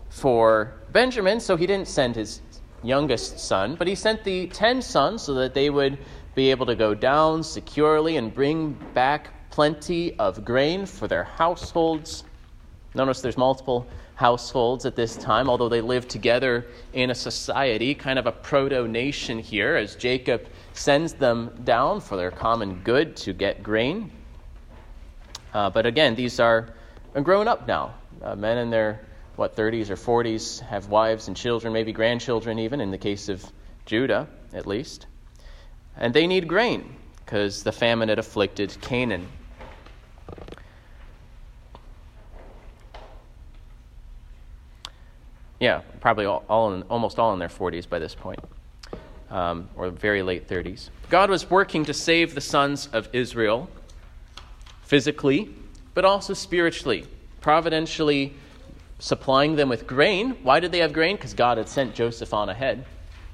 for 0.09 0.73
Benjamin, 0.95 1.41
so 1.41 1.57
he 1.57 1.67
didn't 1.67 1.89
send 1.89 2.15
his 2.15 2.41
youngest 2.81 3.37
son, 3.37 3.75
but 3.75 3.85
he 3.85 3.95
sent 3.95 4.23
the 4.23 4.47
10 4.47 4.81
sons 4.81 5.23
so 5.23 5.33
that 5.33 5.53
they 5.53 5.69
would 5.69 5.97
be 6.35 6.49
able 6.49 6.65
to 6.65 6.73
go 6.73 6.93
down 6.93 7.43
securely 7.43 8.15
and 8.15 8.33
bring 8.33 8.71
back 8.93 9.49
plenty 9.49 10.17
of 10.17 10.45
grain 10.45 10.85
for 10.85 11.09
their 11.09 11.25
households. 11.25 12.23
Notice 12.93 13.19
there's 13.19 13.35
multiple 13.35 13.85
households 14.13 14.85
at 14.85 14.95
this 14.95 15.17
time, 15.17 15.49
although 15.49 15.67
they 15.67 15.81
live 15.81 16.07
together 16.07 16.65
in 16.93 17.09
a 17.09 17.15
society, 17.15 17.93
kind 17.93 18.17
of 18.17 18.25
a 18.25 18.31
proto 18.31 18.87
nation 18.87 19.37
here, 19.37 19.75
as 19.75 19.97
Jacob 19.97 20.47
sends 20.71 21.11
them 21.11 21.51
down 21.65 21.99
for 21.99 22.15
their 22.15 22.31
common 22.31 22.79
good 22.85 23.17
to 23.17 23.33
get 23.33 23.61
grain. 23.61 24.09
Uh, 25.53 25.69
but 25.69 25.85
again, 25.85 26.15
these 26.15 26.39
are 26.39 26.69
grown 27.21 27.49
up 27.49 27.67
now. 27.67 27.93
Uh, 28.21 28.33
men 28.33 28.57
in 28.59 28.69
their, 28.69 29.01
what, 29.35 29.55
30s 29.55 29.89
or 29.89 29.95
40s 29.95 30.61
have 30.61 30.89
wives 30.89 31.27
and 31.27 31.35
children, 31.35 31.73
maybe 31.73 31.91
grandchildren 31.91 32.59
even, 32.59 32.79
in 32.79 32.91
the 32.91 32.97
case 32.97 33.29
of 33.29 33.43
Judah, 33.85 34.27
at 34.53 34.65
least. 34.65 35.07
And 35.97 36.13
they 36.13 36.27
need 36.27 36.47
grain 36.47 36.95
because 37.25 37.63
the 37.63 37.71
famine 37.71 38.09
had 38.09 38.19
afflicted 38.19 38.75
Canaan. 38.81 39.27
Yeah, 45.59 45.81
probably 45.99 46.25
all, 46.25 46.43
all 46.49 46.73
in, 46.73 46.83
almost 46.83 47.17
all 47.17 47.33
in 47.33 47.39
their 47.39 47.49
40s 47.49 47.87
by 47.87 47.97
this 47.97 48.13
point, 48.13 48.39
um, 49.29 49.69
or 49.75 49.89
very 49.89 50.21
late 50.21 50.47
30s. 50.47 50.89
God 51.09 51.29
was 51.29 51.49
working 51.49 51.85
to 51.85 51.93
save 51.93 52.35
the 52.35 52.41
sons 52.41 52.87
of 52.87 53.09
Israel 53.13 53.69
physically, 54.83 55.49
but 55.93 56.05
also 56.05 56.33
spiritually, 56.33 57.05
providentially 57.41 58.33
supplying 58.99 59.55
them 59.55 59.69
with 59.69 59.87
grain. 59.87 60.37
Why 60.43 60.59
did 60.59 60.71
they 60.71 60.79
have 60.79 60.93
grain? 60.93 61.15
Because 61.15 61.33
God 61.33 61.57
had 61.57 61.67
sent 61.67 61.95
Joseph 61.95 62.33
on 62.33 62.49
ahead, 62.49 62.85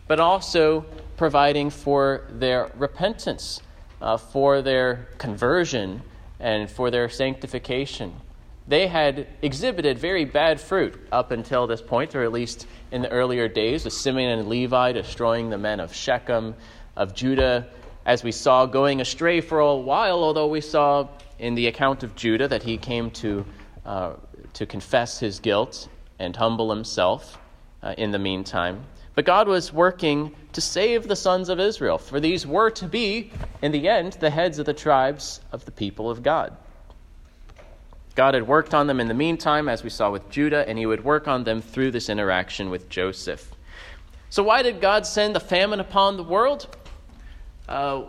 but 0.08 0.20
also 0.20 0.86
providing 1.18 1.70
for 1.70 2.25
their 2.30 2.72
repentance, 2.75 3.62
uh, 4.01 4.18
for 4.18 4.62
their 4.62 5.08
conversion, 5.18 6.01
and 6.39 6.70
for 6.70 6.89
their 6.89 7.08
sanctification 7.10 8.13
they 8.68 8.88
had 8.88 9.27
exhibited 9.41 9.98
very 10.00 10.25
bad 10.25 10.62
fruit 10.62 11.00
up 11.12 11.32
until 11.32 11.68
this 11.68 11.82
point, 11.82 12.15
or 12.15 12.24
at 12.24 12.32
least 12.32 12.68
in 12.91 13.01
the 13.01 13.10
earlier 13.10 13.48
days, 13.48 13.84
with 13.84 13.94
Simeon 13.94 14.39
and 14.39 14.48
Levi 14.48 14.91
destroying 14.91 15.50
the 15.50 15.58
men 15.58 15.80
of 15.80 15.94
Shechem, 15.94 16.56
of 16.96 17.13
Judah, 17.13 17.68
as 18.06 18.24
we 18.24 18.32
saw 18.32 18.65
going 18.65 19.01
astray 19.01 19.41
for 19.41 19.60
a 19.60 19.75
while, 19.75 20.24
although 20.24 20.48
we 20.48 20.62
saw 20.62 21.08
in 21.39 21.56
the 21.56 21.68
account 21.68 22.03
of 22.03 22.15
Judah 22.15 22.48
that 22.48 22.63
he 22.63 22.77
came 22.77 23.12
to, 23.12 23.46
uh, 23.86 24.13
to 24.53 24.65
confess 24.65 25.20
his 25.20 25.39
guilt 25.39 25.88
and 26.20 26.36
humble 26.36 26.70
himself 26.70 27.38
uh, 27.84 27.96
in 27.98 28.12
the 28.12 28.20
meantime. 28.20 28.84
But 29.15 29.25
God 29.25 29.48
was 29.48 29.74
working 29.74 30.36
to 30.53 30.62
save 30.62 31.08
the 31.08 31.15
sons 31.15 31.50
of 31.50 31.60
Israel, 31.60 31.98
for 31.98 32.20
these 32.20 32.48
were 32.48 32.70
to 32.72 32.88
be, 32.88 33.31
in 33.62 33.72
the 33.72 33.89
end, 33.89 34.13
the 34.13 34.29
heads 34.29 34.60
of 34.60 34.65
the 34.65 34.74
tribes 34.74 35.41
of 35.51 35.65
the 35.65 35.72
people 35.72 36.10
of 36.10 36.24
God. 36.24 36.55
God 38.15 38.34
had 38.34 38.48
worked 38.48 38.74
on 38.74 38.88
them 38.88 39.00
in 39.00 39.08
the 39.08 39.13
meantime, 39.13 39.70
as 39.70 39.84
we 39.84 39.89
saw 39.89 40.12
with 40.12 40.29
Judah, 40.29 40.67
and 40.67 40.77
he 40.77 40.86
would 40.86 41.03
work 41.03 41.27
on 41.27 41.43
them 41.43 41.62
through 41.62 41.91
this 41.91 42.10
interaction 42.10 42.70
with 42.70 42.89
Joseph. 42.89 43.51
So, 44.29 44.43
why 44.43 44.62
did 44.62 44.81
God 44.81 45.05
send 45.05 45.36
the 45.36 45.39
famine 45.39 45.79
upon 45.79 46.17
the 46.17 46.24
world? 46.24 46.75
Uh, 47.67 48.03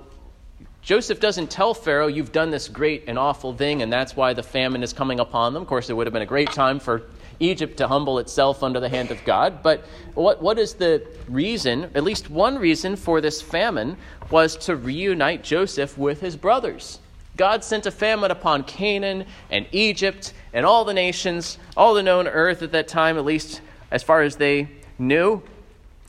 Joseph 0.82 1.20
doesn't 1.20 1.48
tell 1.48 1.74
Pharaoh, 1.74 2.08
You've 2.08 2.32
done 2.32 2.50
this 2.50 2.66
great 2.66 3.04
and 3.06 3.16
awful 3.16 3.54
thing, 3.54 3.82
and 3.82 3.92
that's 3.92 4.16
why 4.16 4.32
the 4.32 4.42
famine 4.42 4.82
is 4.82 4.92
coming 4.92 5.20
upon 5.20 5.54
them. 5.54 5.62
Of 5.62 5.68
course, 5.68 5.88
it 5.88 5.92
would 5.92 6.08
have 6.08 6.12
been 6.12 6.22
a 6.22 6.26
great 6.26 6.50
time 6.50 6.80
for 6.80 7.04
Egypt 7.38 7.76
to 7.76 7.86
humble 7.86 8.18
itself 8.18 8.64
under 8.64 8.80
the 8.80 8.88
hand 8.88 9.12
of 9.12 9.24
God. 9.24 9.62
But 9.62 9.84
what, 10.14 10.42
what 10.42 10.58
is 10.58 10.74
the 10.74 11.06
reason? 11.28 11.88
At 11.94 12.02
least 12.02 12.30
one 12.30 12.58
reason 12.58 12.96
for 12.96 13.20
this 13.20 13.40
famine 13.40 13.96
was 14.28 14.56
to 14.56 14.74
reunite 14.74 15.44
Joseph 15.44 15.96
with 15.96 16.20
his 16.20 16.36
brothers. 16.36 16.98
God 17.36 17.62
sent 17.62 17.86
a 17.86 17.92
famine 17.92 18.32
upon 18.32 18.64
Canaan 18.64 19.24
and 19.50 19.66
Egypt 19.70 20.34
and 20.52 20.66
all 20.66 20.84
the 20.84 20.94
nations, 20.94 21.58
all 21.76 21.94
the 21.94 22.02
known 22.02 22.26
earth 22.26 22.60
at 22.60 22.72
that 22.72 22.88
time, 22.88 23.16
at 23.16 23.24
least 23.24 23.60
as 23.92 24.02
far 24.02 24.22
as 24.22 24.34
they 24.34 24.68
knew. 24.98 25.42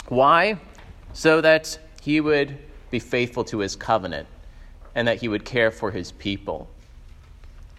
Why? 0.07 0.59
So 1.13 1.41
that 1.41 1.77
he 2.01 2.19
would 2.19 2.57
be 2.89 2.97
faithful 2.99 3.43
to 3.45 3.59
his 3.59 3.75
covenant 3.75 4.27
and 4.95 5.07
that 5.07 5.21
he 5.21 5.27
would 5.27 5.45
care 5.45 5.71
for 5.71 5.91
his 5.91 6.11
people. 6.11 6.69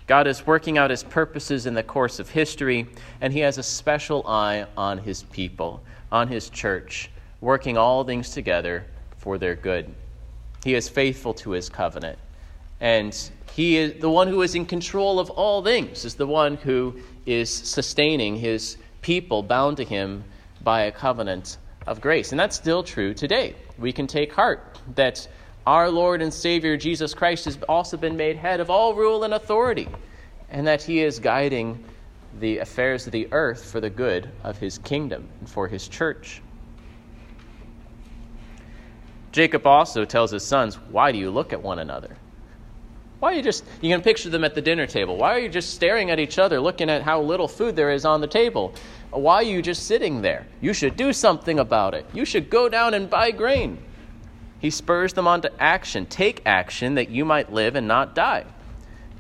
God 0.06 0.26
is 0.26 0.47
working 0.47 0.76
out 0.76 0.90
his 0.90 1.02
purposes 1.02 1.64
in 1.64 1.75
the 1.75 1.83
course 1.83 2.18
of 2.18 2.28
history, 2.28 2.87
and 3.21 3.33
he 3.33 3.40
has 3.40 3.56
a 3.56 3.62
special 3.62 4.26
eye 4.26 4.66
on 4.76 4.99
his 4.99 5.23
people, 5.25 5.83
on 6.12 6.28
his 6.28 6.50
church, 6.50 7.11
working 7.40 7.78
all 7.78 8.04
things 8.04 8.30
together 8.30 8.85
for 9.16 9.38
their 9.38 9.54
good. 9.54 9.92
He 10.62 10.75
is 10.75 10.88
faithful 10.88 11.33
to 11.35 11.52
his 11.52 11.68
covenant. 11.68 12.18
And 12.80 13.16
he 13.54 13.76
is 13.76 14.00
the 14.00 14.11
one 14.11 14.28
who 14.28 14.42
is 14.42 14.54
in 14.54 14.66
control 14.66 15.18
of 15.18 15.30
all 15.30 15.62
things, 15.62 16.04
is 16.04 16.14
the 16.16 16.26
one 16.26 16.56
who 16.56 17.00
is 17.25 17.49
sustaining 17.49 18.37
his 18.37 18.76
people 19.00 19.42
bound 19.42 19.78
to 19.78 19.85
him 19.85 20.25
by 20.62 20.83
a 20.83 20.92
covenant 20.92 21.59
of 21.87 22.00
grace. 22.00 22.33
And 22.33 22.38
that's 22.38 22.56
still 22.56 22.83
true 22.83 23.14
today. 23.14 23.54
We 23.78 23.92
can 23.92 24.06
take 24.06 24.33
heart 24.33 24.78
that 24.97 25.26
our 25.66 25.90
Lord 25.90 26.21
and 26.21 26.33
Savior 26.33 26.76
Jesus 26.76 27.14
Christ 27.14 27.47
has 27.47 27.59
also 27.68 27.97
been 27.97 28.16
made 28.16 28.37
head 28.37 28.61
of 28.61 28.71
all 28.71 28.94
rule 28.94 29.25
and 29.25 29.35
authority, 29.35 29.88
and 30.50 30.66
that 30.66 30.83
he 30.83 31.00
is 31.00 31.18
guiding 31.18 31.83
the 32.40 32.59
affairs 32.59 33.06
of 33.06 33.12
the 33.12 33.28
earth 33.33 33.64
for 33.64 33.80
the 33.80 33.90
good 33.90 34.30
of 34.42 34.59
his 34.59 34.78
kingdom 34.78 35.28
and 35.40 35.49
for 35.49 35.68
his 35.68 35.88
church. 35.88 36.42
Jacob 39.33 39.66
also 39.66 40.04
tells 40.04 40.30
his 40.30 40.44
sons, 40.44 40.76
Why 40.76 41.11
do 41.11 41.18
you 41.18 41.30
look 41.30 41.52
at 41.52 41.62
one 41.62 41.78
another? 41.78 42.16
Why 43.21 43.33
are 43.33 43.37
you 43.37 43.42
just, 43.42 43.64
you 43.80 43.90
can 43.90 44.02
picture 44.02 44.28
them 44.28 44.44
at 44.44 44.54
the 44.54 44.61
dinner 44.61 44.87
table. 44.87 45.16
Why 45.16 45.35
are 45.35 45.38
you 45.38 45.49
just 45.49 45.75
staring 45.75 46.11
at 46.11 46.21
each 46.21 46.38
other, 46.38 46.61
looking 46.61 46.90
at 46.90 47.02
how 47.02 47.23
little 47.23 47.49
food 47.49 47.75
there 47.75 47.90
is 47.90 48.04
on 48.04 48.21
the 48.21 48.26
table? 48.26 48.75
Why 49.11 49.37
are 49.37 49.42
you 49.42 49.62
just 49.62 49.87
sitting 49.87 50.21
there? 50.21 50.47
You 50.61 50.75
should 50.75 50.97
do 50.97 51.12
something 51.12 51.59
about 51.59 51.94
it. 51.94 52.04
You 52.12 52.26
should 52.26 52.50
go 52.50 52.68
down 52.68 52.92
and 52.92 53.09
buy 53.09 53.30
grain. 53.30 53.78
He 54.64 54.71
spurs 54.71 55.12
them 55.12 55.28
on 55.28 55.42
to 55.42 55.52
action. 55.62 56.06
Take 56.06 56.40
action 56.47 56.94
that 56.94 57.11
you 57.11 57.26
might 57.26 57.52
live 57.52 57.76
and 57.76 57.87
not 57.87 58.14
die. 58.14 58.47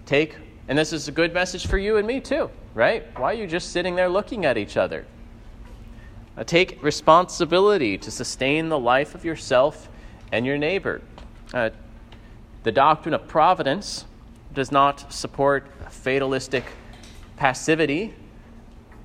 Take, 0.06 0.38
and 0.68 0.78
this 0.78 0.90
is 0.90 1.06
a 1.06 1.12
good 1.12 1.34
message 1.34 1.66
for 1.66 1.76
you 1.76 1.98
and 1.98 2.06
me 2.06 2.18
too, 2.18 2.48
right? 2.72 3.04
Why 3.18 3.32
are 3.32 3.34
you 3.34 3.46
just 3.46 3.70
sitting 3.70 3.94
there 3.94 4.08
looking 4.08 4.46
at 4.46 4.56
each 4.56 4.78
other? 4.78 5.04
Uh, 6.34 6.44
take 6.44 6.82
responsibility 6.82 7.98
to 7.98 8.10
sustain 8.10 8.70
the 8.70 8.78
life 8.78 9.14
of 9.14 9.22
yourself 9.22 9.90
and 10.32 10.46
your 10.46 10.56
neighbor. 10.56 11.02
Uh, 11.52 11.68
the 12.62 12.72
doctrine 12.72 13.12
of 13.12 13.28
providence 13.28 14.06
does 14.54 14.72
not 14.72 15.12
support 15.12 15.66
fatalistic 15.90 16.64
passivity. 17.36 18.14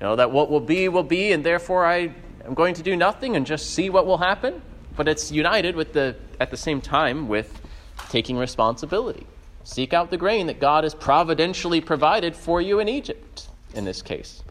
know, 0.00 0.16
that 0.16 0.30
what 0.30 0.50
will 0.50 0.60
be, 0.60 0.88
will 0.88 1.02
be, 1.02 1.32
and 1.32 1.44
therefore 1.44 1.84
I 1.84 2.14
am 2.46 2.54
going 2.54 2.72
to 2.76 2.82
do 2.82 2.96
nothing 2.96 3.36
and 3.36 3.44
just 3.44 3.74
see 3.74 3.90
what 3.90 4.06
will 4.06 4.16
happen. 4.16 4.62
But 5.00 5.08
it's 5.08 5.32
united 5.32 5.76
with 5.76 5.94
the, 5.94 6.14
at 6.40 6.50
the 6.50 6.58
same 6.58 6.82
time 6.82 7.26
with 7.26 7.62
taking 8.10 8.36
responsibility. 8.36 9.26
Seek 9.64 9.94
out 9.94 10.10
the 10.10 10.18
grain 10.18 10.46
that 10.48 10.60
God 10.60 10.84
has 10.84 10.94
providentially 10.94 11.80
provided 11.80 12.36
for 12.36 12.60
you 12.60 12.80
in 12.80 12.86
Egypt, 12.86 13.48
in 13.72 13.86
this 13.86 14.02
case. 14.02 14.42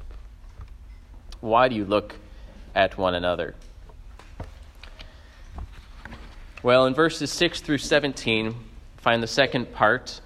Why 1.39 1.67
do 1.67 1.75
you 1.75 1.85
look 1.85 2.15
at 2.73 2.97
one 2.97 3.13
another? 3.13 3.53
Well, 6.63 6.87
in 6.87 6.95
verses 6.95 7.31
6 7.31 7.61
through 7.61 7.77
17, 7.77 8.55
find 8.97 9.21
the 9.21 9.27
second 9.27 9.71
part 9.71 10.19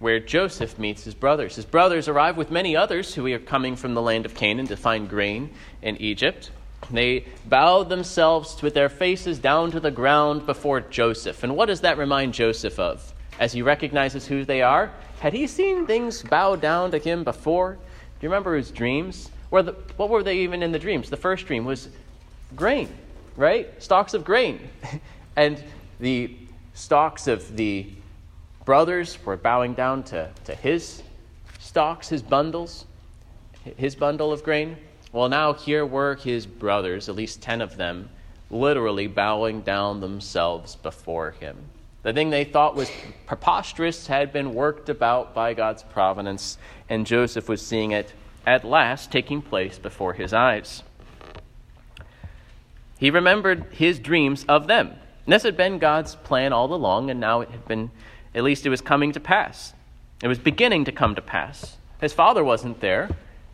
where 0.00 0.18
Joseph 0.18 0.76
meets 0.76 1.04
his 1.04 1.14
brothers. 1.14 1.54
His 1.54 1.66
brothers 1.66 2.08
arrive 2.08 2.36
with 2.36 2.50
many 2.50 2.74
others 2.74 3.14
who 3.14 3.32
are 3.32 3.38
coming 3.38 3.76
from 3.76 3.94
the 3.94 4.02
land 4.02 4.26
of 4.26 4.34
Canaan 4.34 4.66
to 4.66 4.76
find 4.76 5.08
grain 5.08 5.50
in 5.82 5.96
Egypt. 5.98 6.50
They 6.90 7.24
bowed 7.46 7.88
themselves 7.88 8.62
with 8.62 8.74
their 8.74 8.88
faces 8.88 9.38
down 9.38 9.70
to 9.72 9.80
the 9.80 9.90
ground 9.90 10.46
before 10.46 10.80
Joseph. 10.80 11.42
And 11.42 11.56
what 11.56 11.66
does 11.66 11.80
that 11.80 11.98
remind 11.98 12.34
Joseph 12.34 12.78
of 12.78 13.12
as 13.38 13.52
he 13.52 13.62
recognizes 13.62 14.26
who 14.26 14.44
they 14.44 14.62
are? 14.62 14.92
Had 15.20 15.32
he 15.32 15.46
seen 15.46 15.86
things 15.86 16.22
bow 16.22 16.56
down 16.56 16.90
to 16.92 16.98
him 16.98 17.24
before? 17.24 17.72
Do 17.74 17.78
you 18.20 18.28
remember 18.28 18.56
his 18.56 18.70
dreams? 18.70 19.30
The, 19.50 19.74
what 19.96 20.10
were 20.10 20.22
they 20.22 20.38
even 20.38 20.62
in 20.62 20.72
the 20.72 20.78
dreams? 20.78 21.08
The 21.08 21.16
first 21.16 21.46
dream 21.46 21.64
was 21.64 21.88
grain, 22.54 22.88
right? 23.36 23.82
Stalks 23.82 24.14
of 24.14 24.24
grain. 24.24 24.68
and 25.36 25.62
the 25.98 26.36
stalks 26.74 27.26
of 27.26 27.56
the 27.56 27.86
brothers 28.64 29.18
were 29.24 29.36
bowing 29.36 29.72
down 29.74 30.02
to, 30.04 30.30
to 30.44 30.54
his 30.54 31.02
stalks, 31.58 32.08
his 32.08 32.22
bundles, 32.22 32.84
his 33.76 33.94
bundle 33.94 34.32
of 34.32 34.42
grain. 34.42 34.76
Well, 35.16 35.30
now 35.30 35.54
here 35.54 35.86
were 35.86 36.16
his 36.16 36.44
brothers, 36.44 37.08
at 37.08 37.14
least 37.14 37.40
ten 37.40 37.62
of 37.62 37.78
them, 37.78 38.10
literally 38.50 39.06
bowing 39.06 39.62
down 39.62 40.00
themselves 40.00 40.76
before 40.76 41.30
him. 41.30 41.56
The 42.02 42.12
thing 42.12 42.28
they 42.28 42.44
thought 42.44 42.76
was 42.76 42.90
preposterous 43.24 44.08
had 44.08 44.30
been 44.30 44.52
worked 44.52 44.90
about 44.90 45.32
by 45.34 45.54
God's 45.54 45.84
providence, 45.84 46.58
and 46.90 47.06
Joseph 47.06 47.48
was 47.48 47.66
seeing 47.66 47.92
it 47.92 48.12
at 48.46 48.62
last 48.62 49.10
taking 49.10 49.40
place 49.40 49.78
before 49.78 50.12
his 50.12 50.34
eyes. 50.34 50.82
He 52.98 53.08
remembered 53.08 53.72
his 53.72 53.98
dreams 53.98 54.44
of 54.46 54.66
them. 54.66 54.88
And 55.24 55.32
this 55.32 55.44
had 55.44 55.56
been 55.56 55.78
God's 55.78 56.14
plan 56.14 56.52
all 56.52 56.74
along, 56.74 57.08
and 57.08 57.18
now 57.18 57.40
it 57.40 57.48
had 57.48 57.66
been 57.66 57.90
at 58.34 58.44
least 58.44 58.66
it 58.66 58.68
was 58.68 58.82
coming 58.82 59.12
to 59.12 59.20
pass. 59.20 59.72
It 60.22 60.28
was 60.28 60.38
beginning 60.38 60.84
to 60.84 60.92
come 60.92 61.14
to 61.14 61.22
pass. 61.22 61.78
His 62.02 62.12
father 62.12 62.44
wasn't 62.44 62.80
there. 62.80 63.08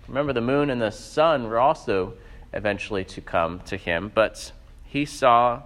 Remember, 0.09 0.33
the 0.33 0.41
moon 0.41 0.71
and 0.71 0.81
the 0.81 0.91
sun 0.91 1.45
were 1.45 1.61
also 1.61 2.15
eventually 2.53 3.05
to 3.05 3.21
come 3.21 3.61
to 3.61 3.77
him, 3.77 4.11
but 4.15 4.53
he 4.85 5.05
saw 5.05 5.63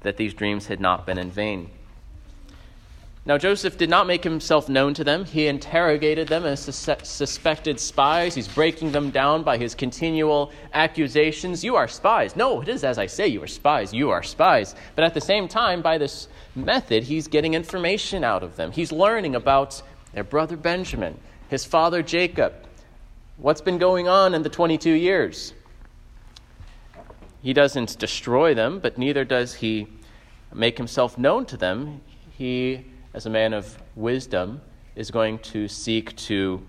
that 0.00 0.16
these 0.16 0.34
dreams 0.34 0.66
had 0.66 0.80
not 0.80 1.06
been 1.06 1.18
in 1.18 1.30
vain. 1.30 1.70
Now, 3.26 3.36
Joseph 3.36 3.76
did 3.76 3.90
not 3.90 4.06
make 4.06 4.24
himself 4.24 4.70
known 4.70 4.94
to 4.94 5.04
them. 5.04 5.26
He 5.26 5.46
interrogated 5.46 6.26
them 6.26 6.46
as 6.46 6.60
sus- 6.60 7.06
suspected 7.06 7.78
spies. 7.78 8.34
He's 8.34 8.48
breaking 8.48 8.92
them 8.92 9.10
down 9.10 9.42
by 9.42 9.58
his 9.58 9.74
continual 9.74 10.52
accusations. 10.72 11.62
You 11.62 11.76
are 11.76 11.86
spies. 11.86 12.34
No, 12.34 12.62
it 12.62 12.68
is 12.68 12.82
as 12.82 12.96
I 12.96 13.06
say, 13.06 13.26
you 13.26 13.42
are 13.42 13.46
spies. 13.46 13.92
You 13.92 14.08
are 14.10 14.22
spies. 14.22 14.74
But 14.96 15.04
at 15.04 15.12
the 15.12 15.20
same 15.20 15.48
time, 15.48 15.82
by 15.82 15.98
this 15.98 16.28
method, 16.56 17.02
he's 17.02 17.28
getting 17.28 17.52
information 17.52 18.24
out 18.24 18.42
of 18.42 18.56
them. 18.56 18.72
He's 18.72 18.90
learning 18.90 19.34
about 19.34 19.82
their 20.14 20.24
brother 20.24 20.56
Benjamin, 20.56 21.18
his 21.48 21.64
father 21.66 22.02
Jacob, 22.02 22.54
what's 23.40 23.60
been 23.60 23.78
going 23.78 24.08
on 24.08 24.34
in 24.34 24.42
the 24.42 24.48
22 24.48 24.90
years. 24.92 25.54
He 27.42 27.52
doesn't 27.52 27.98
destroy 27.98 28.54
them, 28.54 28.78
but 28.80 28.98
neither 28.98 29.24
does 29.24 29.54
he 29.54 29.88
make 30.52 30.76
himself 30.76 31.16
known 31.16 31.46
to 31.46 31.56
them. 31.56 32.00
He 32.30 32.84
as 33.14 33.26
a 33.26 33.30
man 33.30 33.52
of 33.52 33.78
wisdom, 33.96 34.60
is 34.94 35.10
going 35.10 35.38
to 35.38 35.66
seek 35.68 36.14
to 36.16 36.64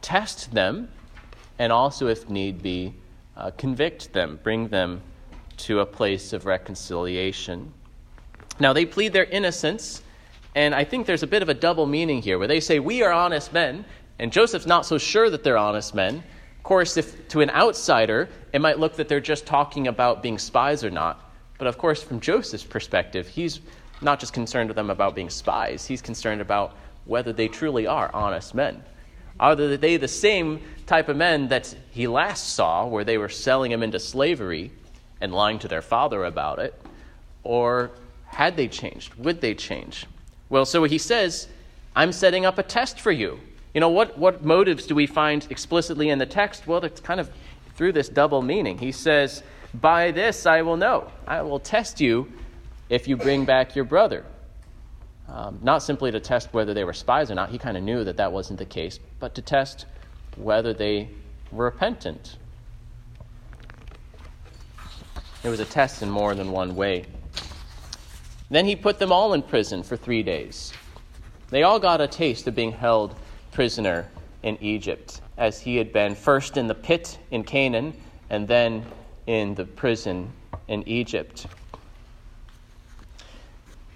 test 0.00 0.52
them 0.52 0.88
and 1.58 1.72
also, 1.72 2.08
if 2.08 2.28
need 2.28 2.62
be, 2.62 2.92
uh, 3.36 3.50
convict 3.56 4.12
them, 4.12 4.40
bring 4.42 4.68
them 4.68 5.00
to 5.56 5.80
a 5.80 5.86
place 5.86 6.32
of 6.32 6.46
reconciliation. 6.46 7.72
Now, 8.58 8.72
they 8.72 8.84
plead 8.84 9.12
their 9.12 9.24
innocence, 9.24 10.02
and 10.56 10.74
I 10.74 10.82
think 10.82 11.06
there's 11.06 11.22
a 11.22 11.28
bit 11.28 11.42
of 11.42 11.48
a 11.48 11.54
double 11.54 11.86
meaning 11.86 12.22
here 12.22 12.40
where 12.40 12.48
they 12.48 12.58
say, 12.58 12.80
We 12.80 13.02
are 13.04 13.12
honest 13.12 13.52
men, 13.52 13.84
and 14.18 14.32
Joseph's 14.32 14.66
not 14.66 14.86
so 14.86 14.98
sure 14.98 15.30
that 15.30 15.42
they're 15.44 15.58
honest 15.58 15.94
men. 15.94 16.22
Of 16.56 16.62
course, 16.62 16.96
if 16.96 17.28
to 17.28 17.40
an 17.40 17.50
outsider, 17.50 18.28
it 18.52 18.60
might 18.60 18.78
look 18.78 18.96
that 18.96 19.08
they're 19.08 19.20
just 19.20 19.46
talking 19.46 19.88
about 19.88 20.22
being 20.22 20.38
spies 20.38 20.84
or 20.84 20.90
not. 20.90 21.32
But 21.58 21.66
of 21.66 21.78
course, 21.78 22.02
from 22.02 22.20
Joseph's 22.20 22.64
perspective, 22.64 23.28
he's 23.28 23.60
not 24.00 24.20
just 24.20 24.32
concerned 24.32 24.68
with 24.68 24.76
them 24.76 24.90
about 24.90 25.14
being 25.14 25.30
spies, 25.30 25.86
he's 25.86 26.02
concerned 26.02 26.40
about 26.40 26.76
whether 27.04 27.32
they 27.32 27.48
truly 27.48 27.86
are 27.86 28.10
honest 28.14 28.54
men. 28.54 28.82
Are 29.38 29.54
they 29.54 29.96
the 29.96 30.08
same 30.08 30.60
type 30.86 31.08
of 31.08 31.16
men 31.16 31.48
that 31.48 31.74
he 31.90 32.06
last 32.06 32.54
saw, 32.54 32.86
where 32.86 33.04
they 33.04 33.18
were 33.18 33.28
selling 33.28 33.72
him 33.72 33.82
into 33.82 33.98
slavery 33.98 34.70
and 35.20 35.34
lying 35.34 35.58
to 35.60 35.68
their 35.68 35.82
father 35.82 36.24
about 36.24 36.60
it? 36.60 36.80
Or 37.42 37.90
had 38.26 38.56
they 38.56 38.68
changed? 38.68 39.14
Would 39.16 39.40
they 39.40 39.54
change? 39.54 40.06
Well, 40.48 40.64
so 40.64 40.84
he 40.84 40.98
says, 40.98 41.48
I'm 41.96 42.12
setting 42.12 42.46
up 42.46 42.58
a 42.58 42.62
test 42.62 43.00
for 43.00 43.12
you. 43.12 43.40
You 43.74 43.80
know, 43.80 43.88
what, 43.88 44.16
what 44.16 44.44
motives 44.44 44.86
do 44.86 44.94
we 44.94 45.06
find 45.06 45.46
explicitly 45.50 46.08
in 46.08 46.18
the 46.18 46.26
text? 46.26 46.66
Well, 46.66 46.84
it's 46.84 47.00
kind 47.00 47.18
of 47.18 47.28
through 47.74 47.92
this 47.92 48.08
double 48.08 48.40
meaning. 48.40 48.78
He 48.78 48.92
says, 48.92 49.42
By 49.74 50.12
this 50.12 50.46
I 50.46 50.62
will 50.62 50.76
know. 50.76 51.10
I 51.26 51.42
will 51.42 51.58
test 51.58 52.00
you 52.00 52.32
if 52.88 53.08
you 53.08 53.16
bring 53.16 53.44
back 53.44 53.74
your 53.74 53.84
brother. 53.84 54.24
Um, 55.28 55.58
not 55.62 55.82
simply 55.82 56.12
to 56.12 56.20
test 56.20 56.52
whether 56.52 56.72
they 56.72 56.84
were 56.84 56.92
spies 56.92 57.30
or 57.30 57.34
not, 57.34 57.50
he 57.50 57.58
kind 57.58 57.76
of 57.76 57.82
knew 57.82 58.04
that 58.04 58.16
that 58.18 58.30
wasn't 58.30 58.60
the 58.60 58.64
case, 58.64 59.00
but 59.18 59.34
to 59.34 59.42
test 59.42 59.86
whether 60.36 60.72
they 60.72 61.08
were 61.50 61.64
repentant. 61.64 62.36
It 65.42 65.48
was 65.48 65.60
a 65.60 65.64
test 65.64 66.02
in 66.02 66.10
more 66.10 66.34
than 66.34 66.52
one 66.52 66.76
way. 66.76 67.06
Then 68.50 68.66
he 68.66 68.76
put 68.76 68.98
them 68.98 69.10
all 69.10 69.32
in 69.32 69.42
prison 69.42 69.82
for 69.82 69.96
three 69.96 70.22
days. 70.22 70.72
They 71.50 71.62
all 71.62 71.80
got 71.80 72.00
a 72.00 72.06
taste 72.06 72.46
of 72.46 72.54
being 72.54 72.72
held 72.72 73.16
prisoner 73.54 74.06
in 74.42 74.58
Egypt, 74.60 75.22
as 75.38 75.60
he 75.60 75.76
had 75.76 75.92
been 75.92 76.14
first 76.14 76.58
in 76.58 76.66
the 76.66 76.74
pit 76.74 77.18
in 77.30 77.42
Canaan 77.42 77.94
and 78.28 78.46
then 78.46 78.84
in 79.26 79.54
the 79.54 79.64
prison 79.64 80.30
in 80.68 80.86
Egypt. 80.86 81.46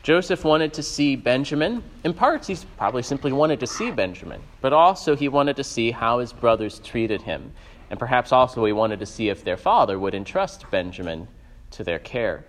Joseph 0.02 0.42
wanted 0.42 0.72
to 0.72 0.82
see 0.82 1.16
Benjamin. 1.16 1.82
In 2.04 2.14
parts, 2.14 2.46
he 2.46 2.56
probably 2.78 3.02
simply 3.02 3.32
wanted 3.32 3.60
to 3.60 3.66
see 3.66 3.90
Benjamin, 3.90 4.40
but 4.62 4.72
also 4.72 5.14
he 5.14 5.28
wanted 5.28 5.56
to 5.56 5.64
see 5.64 5.90
how 5.90 6.20
his 6.20 6.32
brothers 6.32 6.78
treated 6.78 7.20
him. 7.20 7.52
And 7.90 7.98
perhaps 7.98 8.32
also 8.32 8.64
he 8.64 8.72
wanted 8.72 9.00
to 9.00 9.06
see 9.06 9.28
if 9.28 9.44
their 9.44 9.56
father 9.58 9.98
would 9.98 10.14
entrust 10.14 10.70
Benjamin 10.70 11.28
to 11.72 11.84
their 11.84 11.98
care. 11.98 12.44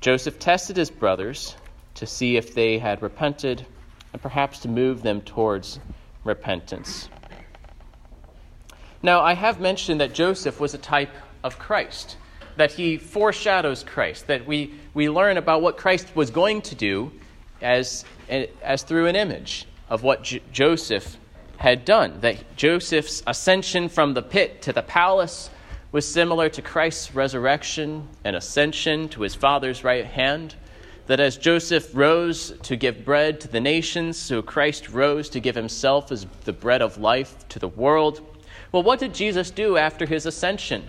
Joseph 0.00 0.38
tested 0.38 0.76
his 0.76 0.90
brothers 0.90 1.56
to 1.96 2.06
see 2.06 2.38
if 2.38 2.54
they 2.54 2.78
had 2.78 3.02
repented 3.02 3.66
and 4.12 4.20
perhaps 4.20 4.60
to 4.60 4.68
move 4.68 5.02
them 5.02 5.20
towards 5.20 5.80
repentance. 6.24 7.08
Now, 9.02 9.20
I 9.20 9.34
have 9.34 9.60
mentioned 9.60 10.00
that 10.00 10.12
Joseph 10.12 10.60
was 10.60 10.74
a 10.74 10.78
type 10.78 11.14
of 11.42 11.58
Christ 11.58 12.16
that 12.60 12.72
he 12.72 12.98
foreshadows 12.98 13.82
Christ, 13.84 14.26
that 14.26 14.46
we, 14.46 14.74
we 14.92 15.08
learn 15.08 15.38
about 15.38 15.62
what 15.62 15.78
Christ 15.78 16.14
was 16.14 16.30
going 16.30 16.60
to 16.62 16.74
do 16.74 17.10
as, 17.62 18.04
as 18.28 18.82
through 18.82 19.06
an 19.06 19.16
image 19.16 19.66
of 19.88 20.02
what 20.02 20.24
J- 20.24 20.42
Joseph 20.52 21.16
had 21.56 21.86
done. 21.86 22.20
That 22.20 22.56
Joseph's 22.56 23.22
ascension 23.26 23.88
from 23.88 24.12
the 24.12 24.20
pit 24.20 24.60
to 24.62 24.74
the 24.74 24.82
palace 24.82 25.48
was 25.92 26.06
similar 26.06 26.50
to 26.50 26.60
Christ's 26.60 27.14
resurrection 27.14 28.06
and 28.24 28.36
ascension 28.36 29.08
to 29.08 29.22
his 29.22 29.34
Father's 29.34 29.82
right 29.82 30.04
hand. 30.04 30.54
That 31.10 31.18
as 31.18 31.36
Joseph 31.36 31.90
rose 31.92 32.52
to 32.62 32.76
give 32.76 33.04
bread 33.04 33.40
to 33.40 33.48
the 33.48 33.58
nations, 33.58 34.16
so 34.16 34.42
Christ 34.42 34.90
rose 34.90 35.28
to 35.30 35.40
give 35.40 35.56
himself 35.56 36.12
as 36.12 36.24
the 36.44 36.52
bread 36.52 36.80
of 36.80 36.98
life 36.98 37.48
to 37.48 37.58
the 37.58 37.66
world. 37.66 38.20
Well, 38.70 38.84
what 38.84 39.00
did 39.00 39.12
Jesus 39.12 39.50
do 39.50 39.76
after 39.76 40.06
his 40.06 40.24
ascension? 40.24 40.88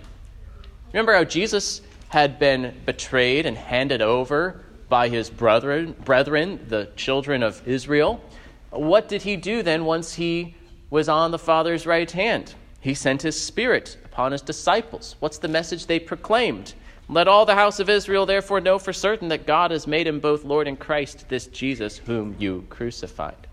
Remember 0.92 1.12
how 1.12 1.24
Jesus 1.24 1.80
had 2.10 2.38
been 2.38 2.72
betrayed 2.86 3.46
and 3.46 3.56
handed 3.56 4.00
over 4.00 4.60
by 4.88 5.08
his 5.08 5.28
brethren, 5.28 5.96
brethren, 6.04 6.66
the 6.68 6.88
children 6.94 7.42
of 7.42 7.66
Israel? 7.66 8.22
What 8.70 9.08
did 9.08 9.22
he 9.22 9.34
do 9.34 9.64
then 9.64 9.84
once 9.84 10.14
he 10.14 10.54
was 10.88 11.08
on 11.08 11.32
the 11.32 11.38
Father's 11.40 11.84
right 11.84 12.08
hand? 12.08 12.54
He 12.78 12.94
sent 12.94 13.22
his 13.22 13.42
Spirit 13.42 13.98
upon 14.04 14.30
his 14.30 14.42
disciples. 14.42 15.16
What's 15.18 15.38
the 15.38 15.48
message 15.48 15.86
they 15.86 15.98
proclaimed? 15.98 16.74
Let 17.12 17.28
all 17.28 17.44
the 17.44 17.54
house 17.54 17.78
of 17.78 17.90
Israel 17.90 18.24
therefore 18.24 18.62
know 18.62 18.78
for 18.78 18.94
certain 18.94 19.28
that 19.28 19.46
God 19.46 19.70
has 19.70 19.86
made 19.86 20.06
him 20.06 20.18
both 20.18 20.44
Lord 20.44 20.66
and 20.66 20.80
Christ, 20.80 21.28
this 21.28 21.46
Jesus 21.46 21.98
whom 21.98 22.34
you 22.38 22.64
crucified. 22.70 23.46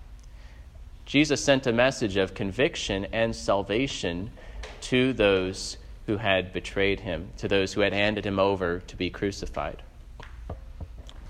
Jesus 1.06 1.44
sent 1.44 1.68
a 1.68 1.74
message 1.74 2.16
of 2.16 2.34
conviction 2.34 3.06
and 3.12 3.36
salvation 3.36 4.32
to 4.80 5.12
those 5.12 5.76
who 6.06 6.16
had 6.16 6.54
betrayed 6.54 7.02
him, 7.02 7.28
to 7.36 7.50
those 7.50 7.74
who 7.74 7.82
had 7.82 7.92
handed 7.92 8.26
him 8.26 8.40
over 8.40 8.80
to 8.80 8.96
be 8.96 9.10
crucified. 9.10 9.84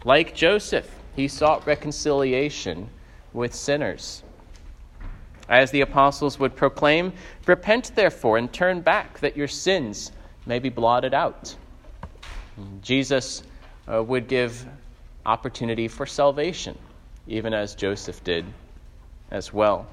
Like 0.06 0.36
Joseph, 0.36 0.88
he 1.16 1.28
sought 1.28 1.66
reconciliation 1.66 2.92
with 3.34 3.56
sinners. 3.56 4.22
As 5.50 5.72
the 5.72 5.82
apostles 5.82 6.38
would 6.38 6.56
proclaim, 6.56 7.12
Repent 7.48 7.96
therefore 7.96 8.38
and 8.38 8.54
turn 8.54 8.82
back, 8.82 9.18
that 9.22 9.36
your 9.36 9.48
sins 9.48 10.12
may 10.46 10.60
be 10.60 10.70
blotted 10.70 11.16
out. 11.16 11.56
Jesus 12.82 13.44
uh, 13.88 14.04
would 14.04 14.28
give 14.28 14.66
opportunity 15.26 15.88
for 15.88 16.06
salvation, 16.06 16.78
even 17.28 17.54
as 17.54 17.76
Joseph 17.76 18.24
did 18.24 18.46
as 19.32 19.54
well. 19.54 19.88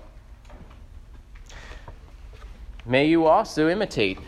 May 2.85 3.07
you 3.07 3.27
also 3.27 3.69
imitate 3.69 4.19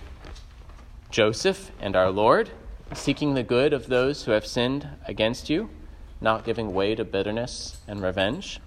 Joseph 1.11 1.71
and 1.81 1.95
our 1.97 2.11
Lord, 2.11 2.51
seeking 2.93 3.35
the 3.35 3.43
good 3.43 3.73
of 3.73 3.87
those 3.87 4.25
who 4.25 4.33
have 4.33 4.47
sinned 4.47 4.89
against 5.07 5.49
you, 5.49 5.71
not 6.21 6.45
giving 6.45 6.75
way 6.75 6.95
to 6.95 7.05
bitterness 7.05 7.79
and 7.87 8.03
revenge. 8.03 8.61